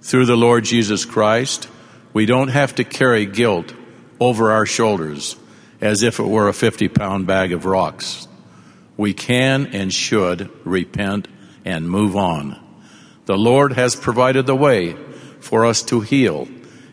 [0.00, 1.68] Through the Lord Jesus Christ,
[2.12, 3.74] we don't have to carry guilt
[4.18, 5.36] over our shoulders
[5.80, 8.26] as if it were a 50 pound bag of rocks.
[8.96, 11.28] We can and should repent
[11.64, 12.58] and move on.
[13.26, 14.96] The Lord has provided the way
[15.40, 16.48] for us to heal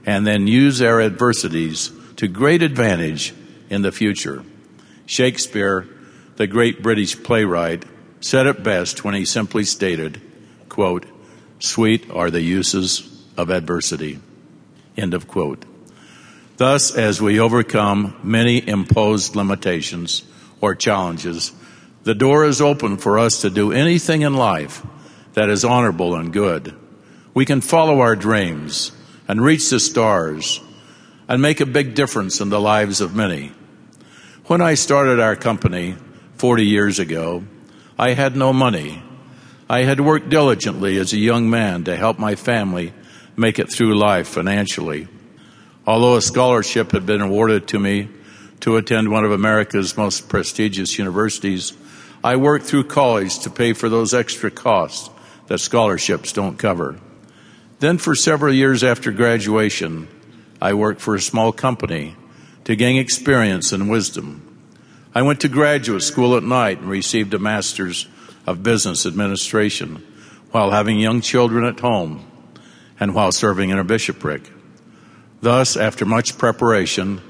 [0.06, 3.34] and then use our adversities to great advantage
[3.70, 4.44] in the future.
[5.06, 5.88] Shakespeare,
[6.36, 7.84] the great British playwright,
[8.20, 10.22] said it best when he simply stated,
[10.78, 11.08] quote,
[11.58, 14.20] sweet are the uses of adversity.
[14.96, 15.66] End of quote.
[16.58, 20.22] Thus, as we overcome many imposed limitations
[20.62, 21.52] or challenges,
[22.04, 24.86] the door is open for us to do anything in life
[25.34, 26.76] that is honorable and good.
[27.34, 28.92] We can follow our dreams
[29.28, 30.62] and reach the stars
[31.28, 33.52] and make a big difference in the lives of many.
[34.46, 35.96] When I started our company
[36.36, 37.46] 40 years ago,
[37.98, 39.02] I had no money.
[39.70, 42.94] I had worked diligently as a young man to help my family
[43.36, 45.10] make it through life financially.
[45.86, 48.08] Although a scholarship had been awarded to me
[48.62, 51.74] to attend one of America's most prestigious universities,
[52.24, 55.10] I worked through college to pay for those extra costs
[55.48, 56.98] that scholarships don't cover.
[57.80, 60.08] Then for several years after graduation,
[60.62, 62.16] I worked for a small company
[62.64, 64.44] to gain experience and wisdom.
[65.14, 68.08] I went to graduate school at night and received a master's
[68.48, 70.04] of business administration
[70.52, 72.26] while having young children at home
[73.00, 74.50] and while serving in a bishopric.
[75.42, 77.22] Thus, after much preparation,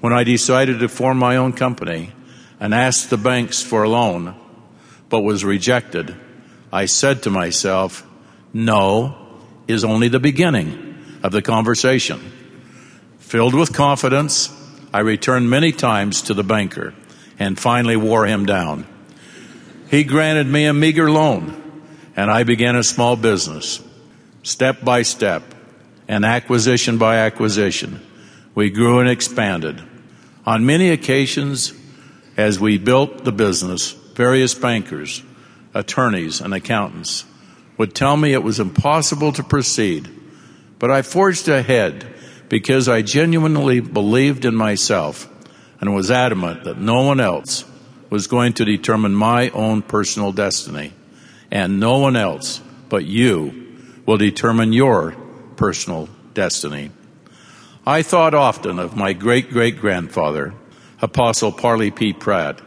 [0.00, 2.12] when I decided to form my own company
[2.58, 4.34] and asked the banks for a loan,
[5.08, 6.16] but was rejected,
[6.72, 8.04] I said to myself,
[8.52, 9.14] no
[9.68, 12.20] is only the beginning of the conversation.
[13.18, 14.50] Filled with confidence,
[14.92, 16.94] I returned many times to the banker
[17.38, 18.86] and finally wore him down.
[19.92, 21.62] He granted me a meager loan
[22.16, 23.78] and I began a small business.
[24.42, 25.42] Step by step,
[26.08, 28.00] and acquisition by acquisition,
[28.54, 29.82] we grew and expanded.
[30.46, 31.74] On many occasions,
[32.38, 35.22] as we built the business, various bankers,
[35.74, 37.26] attorneys, and accountants
[37.76, 40.08] would tell me it was impossible to proceed,
[40.78, 42.06] but I forged ahead
[42.48, 45.28] because I genuinely believed in myself
[45.82, 47.66] and was adamant that no one else
[48.12, 50.92] was going to determine my own personal destiny,
[51.50, 52.60] and no one else
[52.90, 53.72] but you
[54.04, 55.12] will determine your
[55.56, 56.90] personal destiny.
[57.86, 60.52] I thought often of my great great grandfather,
[61.00, 62.12] Apostle Parley P.
[62.12, 62.60] Pratt,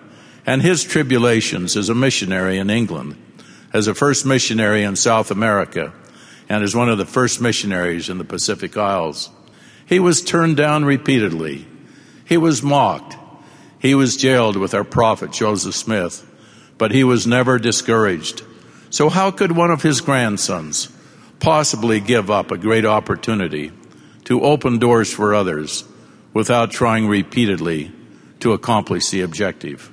[0.48, 3.16] and his tribulations as a missionary in England,
[3.72, 5.94] as a first missionary in South America,
[6.50, 9.30] and as one of the first missionaries in the Pacific Isles.
[9.86, 11.68] He was turned down repeatedly.
[12.26, 13.16] He was mocked.
[13.80, 16.26] He was jailed with our prophet Joseph Smith,
[16.78, 18.44] but he was never discouraged.
[18.90, 20.90] So how could one of his grandsons
[21.40, 23.72] possibly give up a great opportunity
[24.26, 25.84] to open doors for others
[26.34, 27.92] without trying repeatedly
[28.40, 29.92] to accomplish the objective.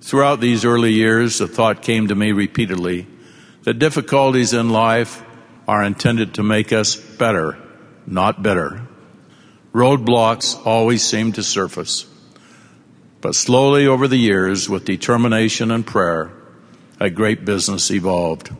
[0.00, 3.06] Throughout these early years, the thought came to me repeatedly
[3.64, 5.22] that difficulties in life
[5.66, 7.58] are intended to make us better,
[8.06, 8.86] not better.
[9.72, 12.06] Roadblocks always seem to surface.
[13.20, 16.32] But slowly over the years, with determination and prayer,
[17.00, 18.50] a great business evolved.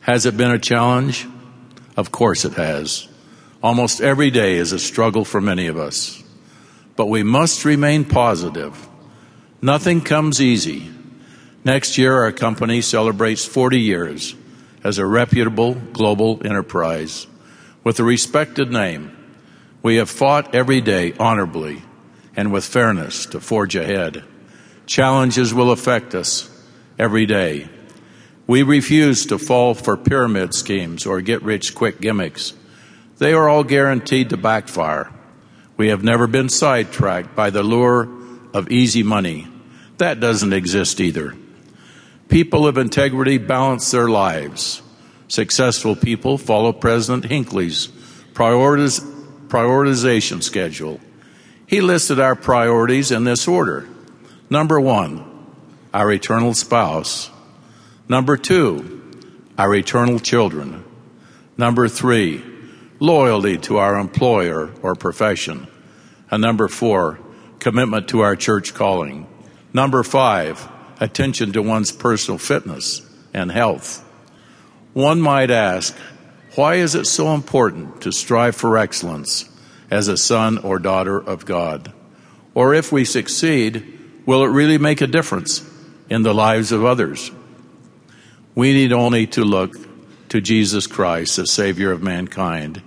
[0.00, 1.26] Has it been a challenge?
[1.96, 3.08] Of course it has.
[3.62, 6.22] Almost every day is a struggle for many of us.
[6.96, 8.88] But we must remain positive.
[9.62, 10.90] Nothing comes easy.
[11.64, 14.34] Next year, our company celebrates 40 years
[14.82, 17.26] as a reputable global enterprise
[17.84, 19.16] with a respected name.
[19.82, 21.82] We have fought every day honorably
[22.36, 24.22] and with fairness to forge ahead.
[24.86, 26.48] Challenges will affect us
[26.98, 27.68] every day.
[28.46, 32.52] We refuse to fall for pyramid schemes or get rich quick gimmicks.
[33.18, 35.12] They are all guaranteed to backfire.
[35.76, 38.08] We have never been sidetracked by the lure
[38.54, 39.48] of easy money.
[39.98, 41.34] That doesn't exist either.
[42.28, 44.82] People of integrity balance their lives.
[45.28, 47.88] Successful people follow President Hinckley's
[48.34, 51.00] prioritization schedule.
[51.66, 53.88] He listed our priorities in this order.
[54.48, 55.24] Number one,
[55.92, 57.30] our eternal spouse.
[58.08, 59.02] Number two,
[59.58, 60.84] our eternal children.
[61.58, 62.44] Number three,
[63.00, 65.66] loyalty to our employer or profession.
[66.30, 67.18] And number four,
[67.58, 69.26] commitment to our church calling.
[69.72, 70.68] Number five,
[71.00, 73.02] attention to one's personal fitness
[73.34, 74.04] and health.
[74.92, 75.96] One might ask,
[76.54, 79.50] why is it so important to strive for excellence
[79.90, 81.92] as a son or daughter of God?
[82.54, 85.68] Or if we succeed, will it really make a difference
[86.08, 87.30] in the lives of others?
[88.54, 89.76] We need only to look
[90.30, 92.82] to Jesus Christ, the Savior of mankind.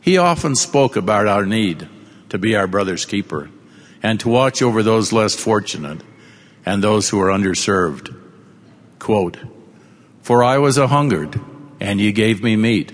[0.00, 1.88] He often spoke about our need
[2.30, 3.50] to be our brother's keeper
[4.02, 6.02] and to watch over those less fortunate
[6.66, 8.16] and those who are underserved.
[8.98, 9.36] Quote,
[10.22, 11.38] For I was a hungered,
[11.80, 12.92] and ye gave me meat.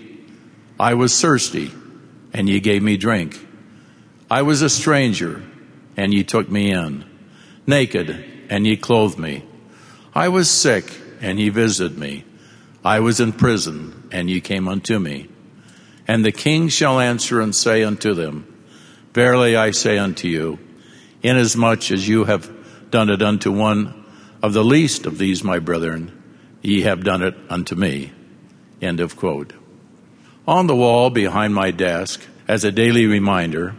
[0.80, 1.70] I was thirsty,
[2.32, 3.46] and ye gave me drink.
[4.30, 5.42] I was a stranger,
[5.96, 7.04] and ye took me in.
[7.66, 9.44] Naked, and ye clothed me.
[10.14, 12.24] I was sick, and ye visited me.
[12.84, 15.28] I was in prison, and ye came unto me.
[16.06, 18.46] And the king shall answer and say unto them,
[19.12, 20.58] Verily I say unto you,
[21.22, 22.50] inasmuch as you have
[22.90, 24.04] done it unto one
[24.42, 26.12] of the least of these my brethren,
[26.62, 28.12] ye have done it unto me.
[28.80, 29.52] End of quote.
[30.48, 33.74] On the wall behind my desk, as a daily reminder,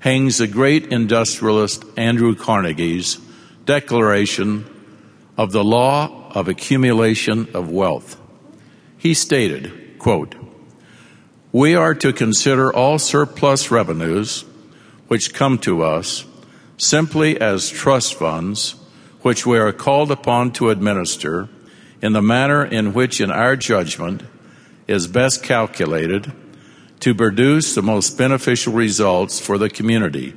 [0.00, 3.18] hangs the great industrialist Andrew Carnegie's
[3.64, 4.66] declaration
[5.38, 8.20] of the law of accumulation of wealth.
[8.98, 10.34] He stated, quote,
[11.50, 14.44] We are to consider all surplus revenues
[15.08, 16.26] which come to us
[16.76, 18.74] simply as trust funds
[19.22, 21.48] which we are called upon to administer
[22.02, 24.24] in the manner in which, in our judgment,
[24.86, 26.32] is best calculated
[27.00, 30.34] to produce the most beneficial results for the community.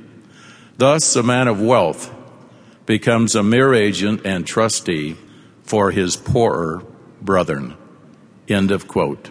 [0.78, 2.12] Thus, a man of wealth
[2.86, 5.16] becomes a mere agent and trustee
[5.62, 6.82] for his poorer
[7.20, 7.76] brethren.
[8.48, 9.30] End of quote.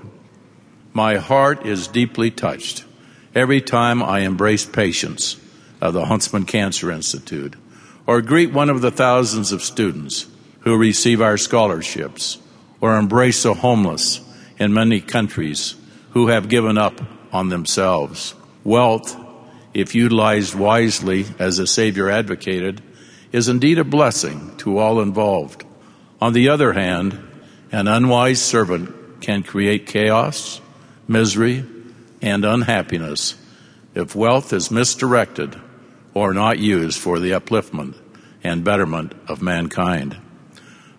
[0.94, 2.86] My heart is deeply touched
[3.34, 5.38] every time I embrace patients
[5.82, 7.56] of the Huntsman Cancer Institute
[8.08, 10.28] or greet one of the thousands of students
[10.62, 12.38] who receive our scholarships
[12.80, 14.22] or embrace the homeless
[14.58, 15.76] in many countries
[16.12, 17.02] who have given up
[17.32, 18.34] on themselves.
[18.64, 19.16] Wealth,
[19.74, 22.82] if utilized wisely as the Savior advocated,
[23.32, 25.66] is indeed a blessing to all involved.
[26.22, 27.20] On the other hand,
[27.72, 30.62] an unwise servant can create chaos,
[31.08, 31.66] misery,
[32.22, 33.36] and unhappiness
[33.94, 35.60] if wealth is misdirected
[36.14, 37.96] or not used for the upliftment
[38.44, 40.18] and betterment of mankind.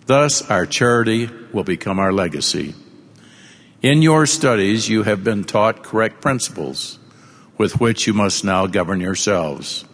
[0.07, 2.75] Thus, our charity will become our legacy.
[3.87, 6.99] In your studies, you have been taught correct principles
[7.57, 9.85] with which you must now govern yourselves.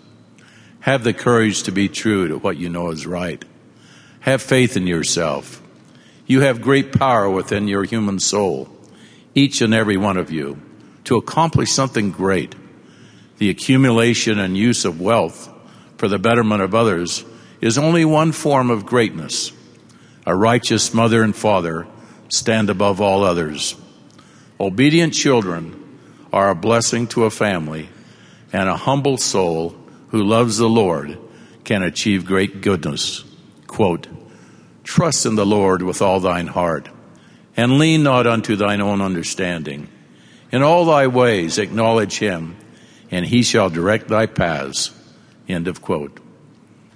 [0.80, 3.44] Have the courage to be true to what you know is right.
[4.20, 5.62] Have faith in yourself.
[6.26, 8.74] You have great power within your human soul,
[9.34, 10.58] each and every one of you,
[11.04, 12.54] to accomplish something great
[13.36, 15.52] the accumulation and use of wealth
[15.98, 17.26] for the betterment of others
[17.60, 19.52] is only one form of greatness.
[20.24, 21.86] A righteous mother and father
[22.30, 23.76] stand above all others.
[24.62, 25.98] Obedient children
[26.32, 27.88] are a blessing to a family,
[28.52, 29.74] and a humble soul
[30.10, 31.18] who loves the Lord
[31.64, 33.24] can achieve great goodness.
[33.66, 34.06] Quote,
[34.84, 36.88] Trust in the Lord with all thine heart,
[37.56, 39.88] and lean not unto thine own understanding.
[40.52, 42.56] In all thy ways acknowledge him,
[43.10, 44.92] and he shall direct thy paths.
[45.48, 46.20] End of quote.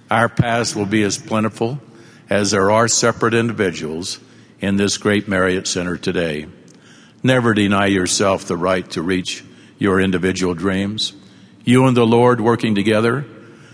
[0.09, 1.81] Our paths will be as plentiful
[2.29, 4.21] as there are separate individuals
[4.61, 6.47] in this great Marriott Center today.
[7.23, 9.43] Never deny yourself the right to reach
[9.79, 11.13] your individual dreams.
[11.63, 13.25] You and the Lord working together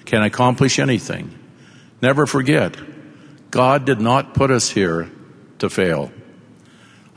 [0.05, 1.37] can accomplish anything.
[2.01, 2.75] Never forget,
[3.51, 5.11] God did not put us here
[5.59, 6.11] to fail.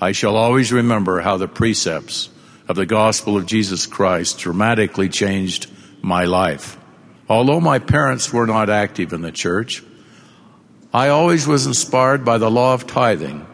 [0.01, 2.29] I shall always remember how the precepts
[2.69, 5.71] of the gospel of Jesus Christ dramatically changed
[6.03, 6.79] my life.
[7.29, 9.83] Although my parents were not active in the church,
[10.93, 13.47] I always was inspired by the law of tithing.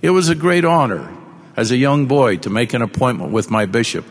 [0.00, 1.08] It was a great honor
[1.56, 4.04] as a young boy to make an appointment with my bishop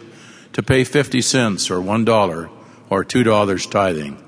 [0.54, 2.50] to pay 50 cents or $1
[2.90, 4.24] or $2 tithing.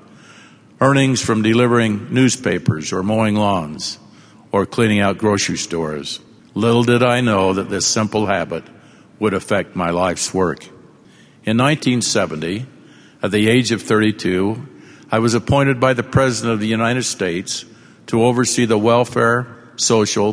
[0.80, 3.98] Earnings from delivering newspapers or mowing lawns
[4.52, 6.20] or cleaning out grocery stores.
[6.54, 8.64] Little did I know that this simple habit
[9.18, 10.64] would affect my life's work.
[11.44, 12.66] In 1970,
[13.22, 14.66] at the age of 32,
[15.10, 17.64] I was appointed by the President of the United States
[18.08, 19.46] to oversee the welfare,
[19.76, 20.32] social,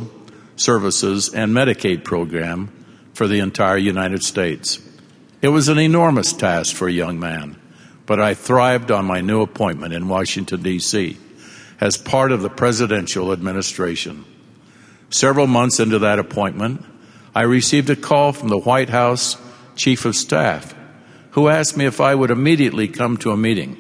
[0.55, 2.71] services, and Medicaid program
[3.13, 4.79] for the entire United States.
[5.41, 7.59] It was an enormous task for a young man,
[8.05, 11.17] but I thrived on my new appointment in Washington, D.C.
[11.79, 14.25] as part of the presidential administration.
[15.09, 16.83] Several months into that appointment,
[17.35, 19.37] I received a call from the White House
[19.75, 20.75] Chief of Staff
[21.33, 23.77] who asked me if I would immediately come to a meeting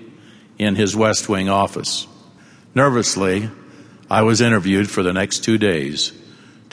[0.57, 2.07] in his West Wing office.
[2.73, 3.49] Nervously,
[4.09, 6.13] I was interviewed for the next two days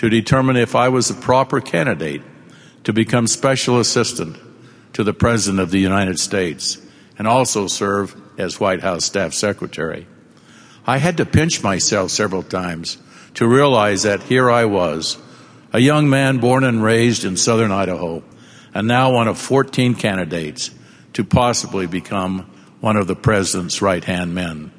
[0.00, 2.22] to determine if I was the proper candidate
[2.84, 4.34] to become special assistant
[4.94, 6.78] to the President of the United States
[7.18, 10.06] and also serve as White House staff secretary.
[10.86, 12.96] I had to pinch myself several times
[13.34, 15.18] to realize that here I was,
[15.70, 18.22] a young man born and raised in southern Idaho,
[18.72, 20.70] and now one of 14 candidates
[21.12, 24.72] to possibly become one of the president's right hand men.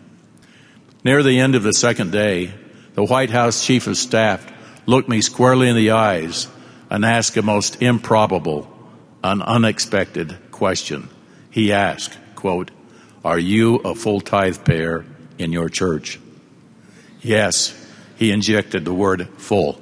[1.04, 2.56] Near the end of the second day,
[2.96, 4.52] the White House chief of staff
[4.86, 6.48] looked me squarely in the eyes
[6.90, 8.68] and asked a most improbable
[9.24, 11.10] an unexpected question.
[11.50, 12.72] He asked, quote,
[13.24, 15.06] Are you a full tithe payer
[15.38, 16.20] in your church?
[17.22, 17.76] Yes,
[18.18, 19.80] he injected the word full.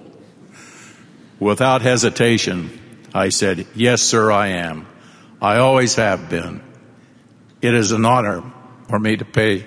[1.39, 2.69] Without hesitation,
[3.13, 4.87] I said, Yes, sir, I am.
[5.41, 6.61] I always have been.
[7.61, 8.43] It is an honor
[8.89, 9.65] for me to pay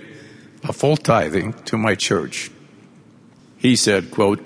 [0.65, 2.51] a full tithing to my church.
[3.57, 4.41] He said, quote,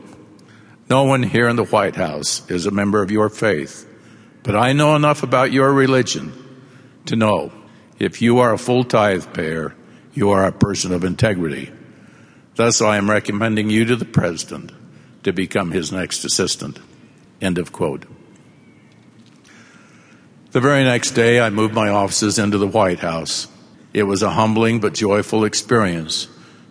[0.89, 3.89] No one here in the White House is a member of your faith,
[4.45, 6.33] but I know enough about your religion
[7.07, 7.51] to know
[7.99, 9.75] if you are a full tithe payer,
[10.15, 11.73] you are a person of integrity.
[12.55, 14.71] Thus, I am recommending you to the President
[15.25, 16.79] to become his next assistant.
[17.41, 18.05] End of quote.
[20.53, 23.49] The very next day, I moved my offices into the White House.
[23.93, 26.29] It was a humbling but joyful experience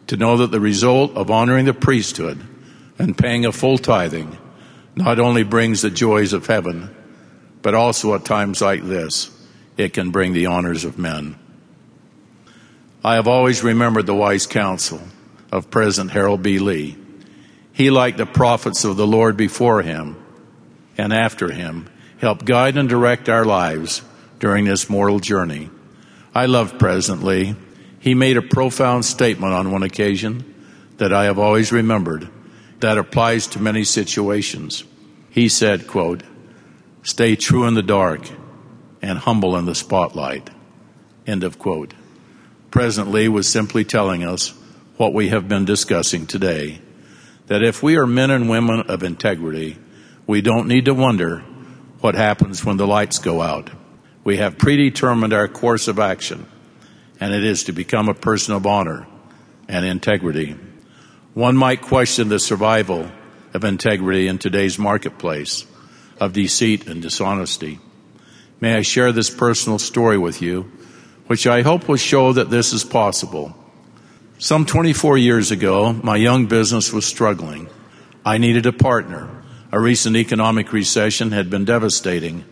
[0.07, 2.41] to know that the result of honoring the priesthood
[2.97, 4.37] and paying a full tithing
[4.95, 6.95] not only brings the joys of heaven,
[7.61, 9.29] but also at times like this,
[9.77, 11.35] it can bring the honors of men.
[13.03, 15.01] I have always remembered the wise counsel
[15.51, 16.59] of President Harold B.
[16.59, 16.97] Lee.
[17.73, 20.15] He, like the prophets of the Lord before him
[20.97, 21.89] and after him,
[22.19, 24.01] help guide and direct our lives
[24.39, 25.69] during this mortal journey.
[26.33, 27.55] I love President Lee.
[27.99, 30.53] He made a profound statement on one occasion
[30.97, 32.29] that I have always remembered
[32.85, 34.83] that applies to many situations.
[35.31, 36.21] He said, quote,
[37.01, 38.29] stay true in the dark
[39.01, 40.51] and humble in the spotlight.
[41.25, 41.95] End of quote.
[42.69, 44.53] President Lee was simply telling us
[44.97, 46.79] what we have been discussing today.
[47.47, 49.79] That if we are men and women of integrity,
[50.27, 51.39] we don't need to wonder
[52.01, 53.71] what happens when the lights go out.
[54.23, 56.45] We have predetermined our course of action,
[57.19, 59.07] and it is to become a person of honor
[59.67, 60.55] and integrity.
[61.35, 63.11] One might question the survival
[63.53, 65.65] of integrity in today's marketplace
[66.17, 67.79] of deceit and dishonesty.
[68.61, 70.71] May I share this personal story with you,
[71.27, 73.53] which I hope will show that this is possible.
[74.37, 77.67] Some 24 years ago, my young business was struggling.
[78.25, 79.29] I needed a partner.
[79.73, 82.45] A recent economic recession had been devastating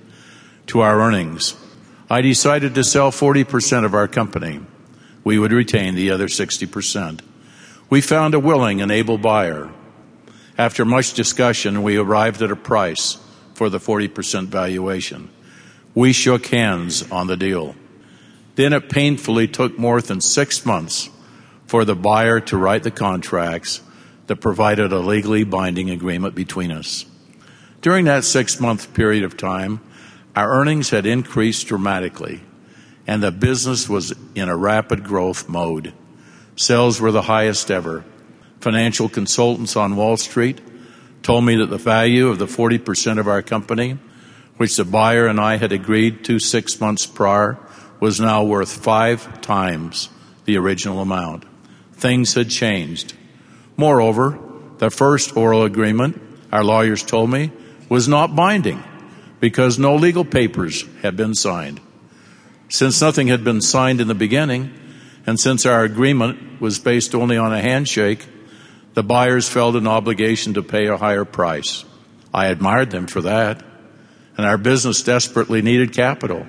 [0.67, 1.55] to our earnings.
[2.09, 4.59] I decided to sell 40% of our company.
[5.23, 7.21] We would retain the other 60%.
[7.93, 9.69] We found a willing and able buyer.
[10.57, 13.19] After much discussion, we arrived at a price
[13.53, 15.29] for the 40% valuation.
[15.93, 17.75] We shook hands on the deal.
[18.55, 21.11] Then it painfully took more than six months
[21.67, 23.79] for the buyer to write the contracts
[24.25, 27.05] that provided a legally binding agreement between us.
[27.81, 29.81] During that six month period of time,
[30.35, 32.41] our earnings had increased dramatically
[33.05, 35.93] and the business was in a rapid growth mode.
[36.55, 38.05] Sales were the highest ever.
[38.59, 40.61] Financial consultants on Wall Street
[41.23, 43.97] told me that the value of the 40% of our company,
[44.57, 47.57] which the buyer and I had agreed to six months prior,
[47.99, 50.09] was now worth five times
[50.45, 51.45] the original amount.
[51.93, 53.13] Things had changed.
[53.77, 54.37] Moreover,
[54.77, 57.51] the first oral agreement, our lawyers told me,
[57.89, 58.83] was not binding
[59.39, 61.79] because no legal papers had been signed.
[62.69, 64.73] Since nothing had been signed in the beginning,
[65.25, 68.25] and since our agreement was based only on a handshake,
[68.93, 71.85] the buyers felt an obligation to pay a higher price.
[72.33, 73.63] I admired them for that,
[74.37, 76.45] and our business desperately needed capital.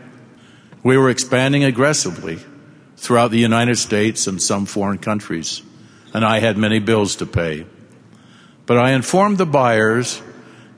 [0.82, 2.38] We were expanding aggressively
[2.96, 5.62] throughout the United States and some foreign countries,
[6.12, 7.66] and I had many bills to pay.
[8.66, 10.22] But I informed the buyers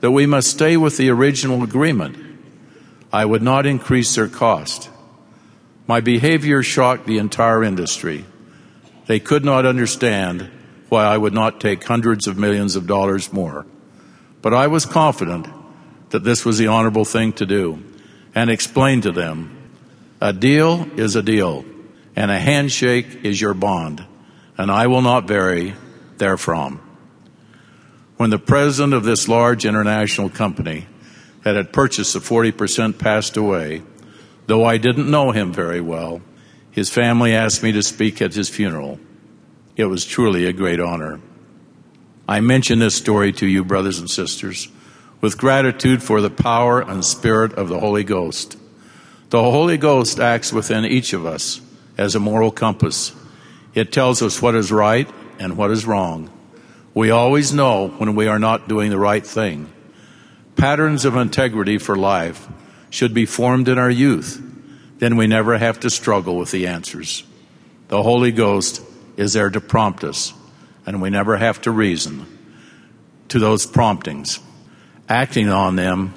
[0.01, 2.17] that we must stay with the original agreement.
[3.11, 4.89] I would not increase their cost.
[5.87, 8.25] My behavior shocked the entire industry.
[9.05, 10.51] They could not understand
[10.89, 13.65] why I would not take hundreds of millions of dollars more.
[14.41, 15.47] But I was confident
[16.09, 17.83] that this was the honorable thing to do
[18.35, 19.53] and explained to them
[20.19, 21.63] a deal is a deal
[22.15, 24.05] and a handshake is your bond
[24.57, 25.73] and I will not vary
[26.17, 26.81] therefrom.
[28.17, 30.87] When the president of this large international company
[31.43, 33.83] that had purchased the 40% passed away,
[34.47, 36.21] Though I didn't know him very well,
[36.71, 38.99] his family asked me to speak at his funeral.
[39.75, 41.19] It was truly a great honor.
[42.29, 44.69] I mention this story to you, brothers and sisters,
[45.19, 48.57] with gratitude for the power and spirit of the Holy Ghost.
[49.29, 51.59] The Holy Ghost acts within each of us
[51.97, 53.13] as a moral compass.
[53.73, 56.29] It tells us what is right and what is wrong.
[56.93, 59.71] We always know when we are not doing the right thing.
[60.55, 62.47] Patterns of integrity for life
[62.97, 64.41] should be formed in our youth,
[64.97, 67.23] then we never have to struggle with the answers.
[67.89, 68.81] The Holy Ghost
[69.17, 70.33] is there to prompt us,
[70.83, 72.25] and we never have to reason
[73.27, 74.39] to those promptings.
[75.07, 76.15] Acting on them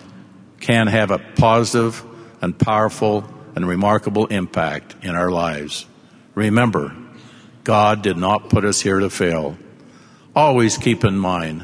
[0.60, 2.02] can have a positive
[2.40, 5.84] and powerful and remarkable impact in our lives.
[6.34, 6.96] Remember,
[7.62, 9.58] God did not put us here to fail.
[10.34, 11.62] Always keep in mind,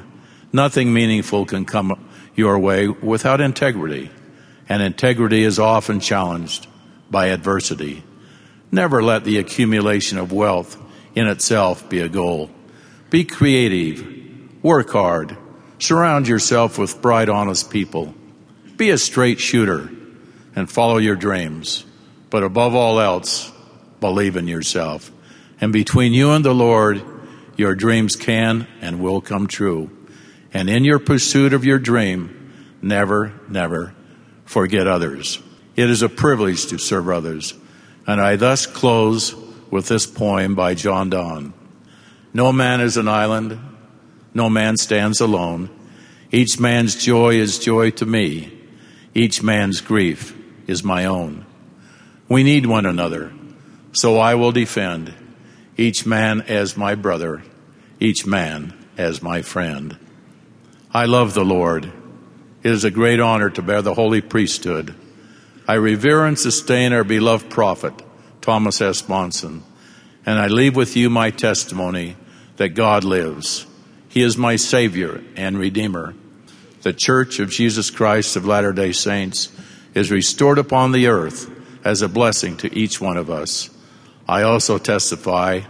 [0.53, 4.11] nothing meaningful can come your way without integrity
[4.69, 6.67] and integrity is often challenged
[7.11, 8.03] by adversity.
[8.73, 10.77] Never let the accumulation of wealth
[11.14, 12.51] in itself be a goal.
[13.11, 14.05] Be creative,
[14.62, 15.37] work hard,
[15.79, 18.14] surround yourself with bright, honest people.
[18.77, 19.89] Be a straight shooter
[20.55, 21.85] and follow your dreams.
[22.29, 23.53] But above all else,
[24.01, 25.12] believe in yourself.
[25.61, 27.03] And between you and the Lord,
[27.57, 29.91] your dreams can and will come true.
[30.53, 33.95] And in your pursuit of your dream, never, never
[34.47, 35.43] forget others.
[35.77, 37.53] It is a privilege to serve others.
[38.07, 39.35] And I thus close
[39.71, 41.53] with this poem by John Donne.
[42.33, 43.59] No man is an island.
[44.33, 45.69] No man stands alone.
[46.31, 48.53] Each man's joy is joy to me.
[49.15, 50.37] Each man's grief
[50.67, 51.45] is my own.
[52.29, 53.33] We need one another.
[53.93, 55.15] So I will defend
[55.77, 57.43] each man as my brother,
[58.01, 59.97] each man as my friend.
[60.93, 61.93] I love the Lord
[62.63, 64.95] it is a great honor to bear the holy priesthood.
[65.69, 67.95] I revere and sustain our beloved prophet,
[68.41, 69.09] Thomas S.
[69.09, 69.63] Monson,
[70.25, 72.17] and I leave with you my testimony
[72.57, 73.67] that God lives.
[74.09, 76.15] He is my Savior and Redeemer.
[76.83, 79.53] The Church of Jesus Christ of Latter-day Saints
[79.95, 81.51] is restored upon the earth
[81.85, 83.71] as a blessing to each one of us.
[84.29, 85.61] I also testify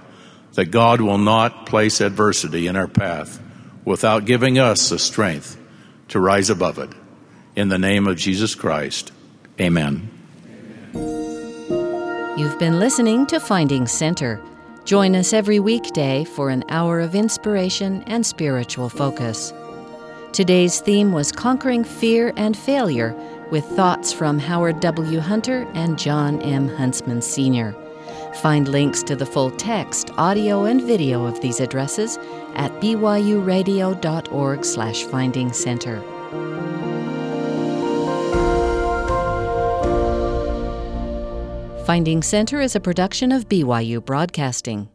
[0.54, 3.40] that God will not place adversity in our path
[3.84, 5.58] without giving us the strength
[6.08, 6.90] to rise above it.
[7.54, 9.12] In the name of Jesus Christ,
[9.60, 10.10] amen.
[12.36, 14.40] You've been listening to Finding Center.
[14.84, 19.52] Join us every weekday for an hour of inspiration and spiritual focus.
[20.32, 23.14] Today's theme was Conquering Fear and Failure
[23.50, 25.18] with thoughts from Howard W.
[25.18, 26.68] Hunter and Jon M.
[26.68, 27.74] Huntsman Sr.
[28.42, 32.18] Find links to the full text, audio, and video of these addresses
[32.56, 36.02] at byuradio.org slash finding center.
[41.86, 44.88] Finding Center is a production of BYU Broadcasting.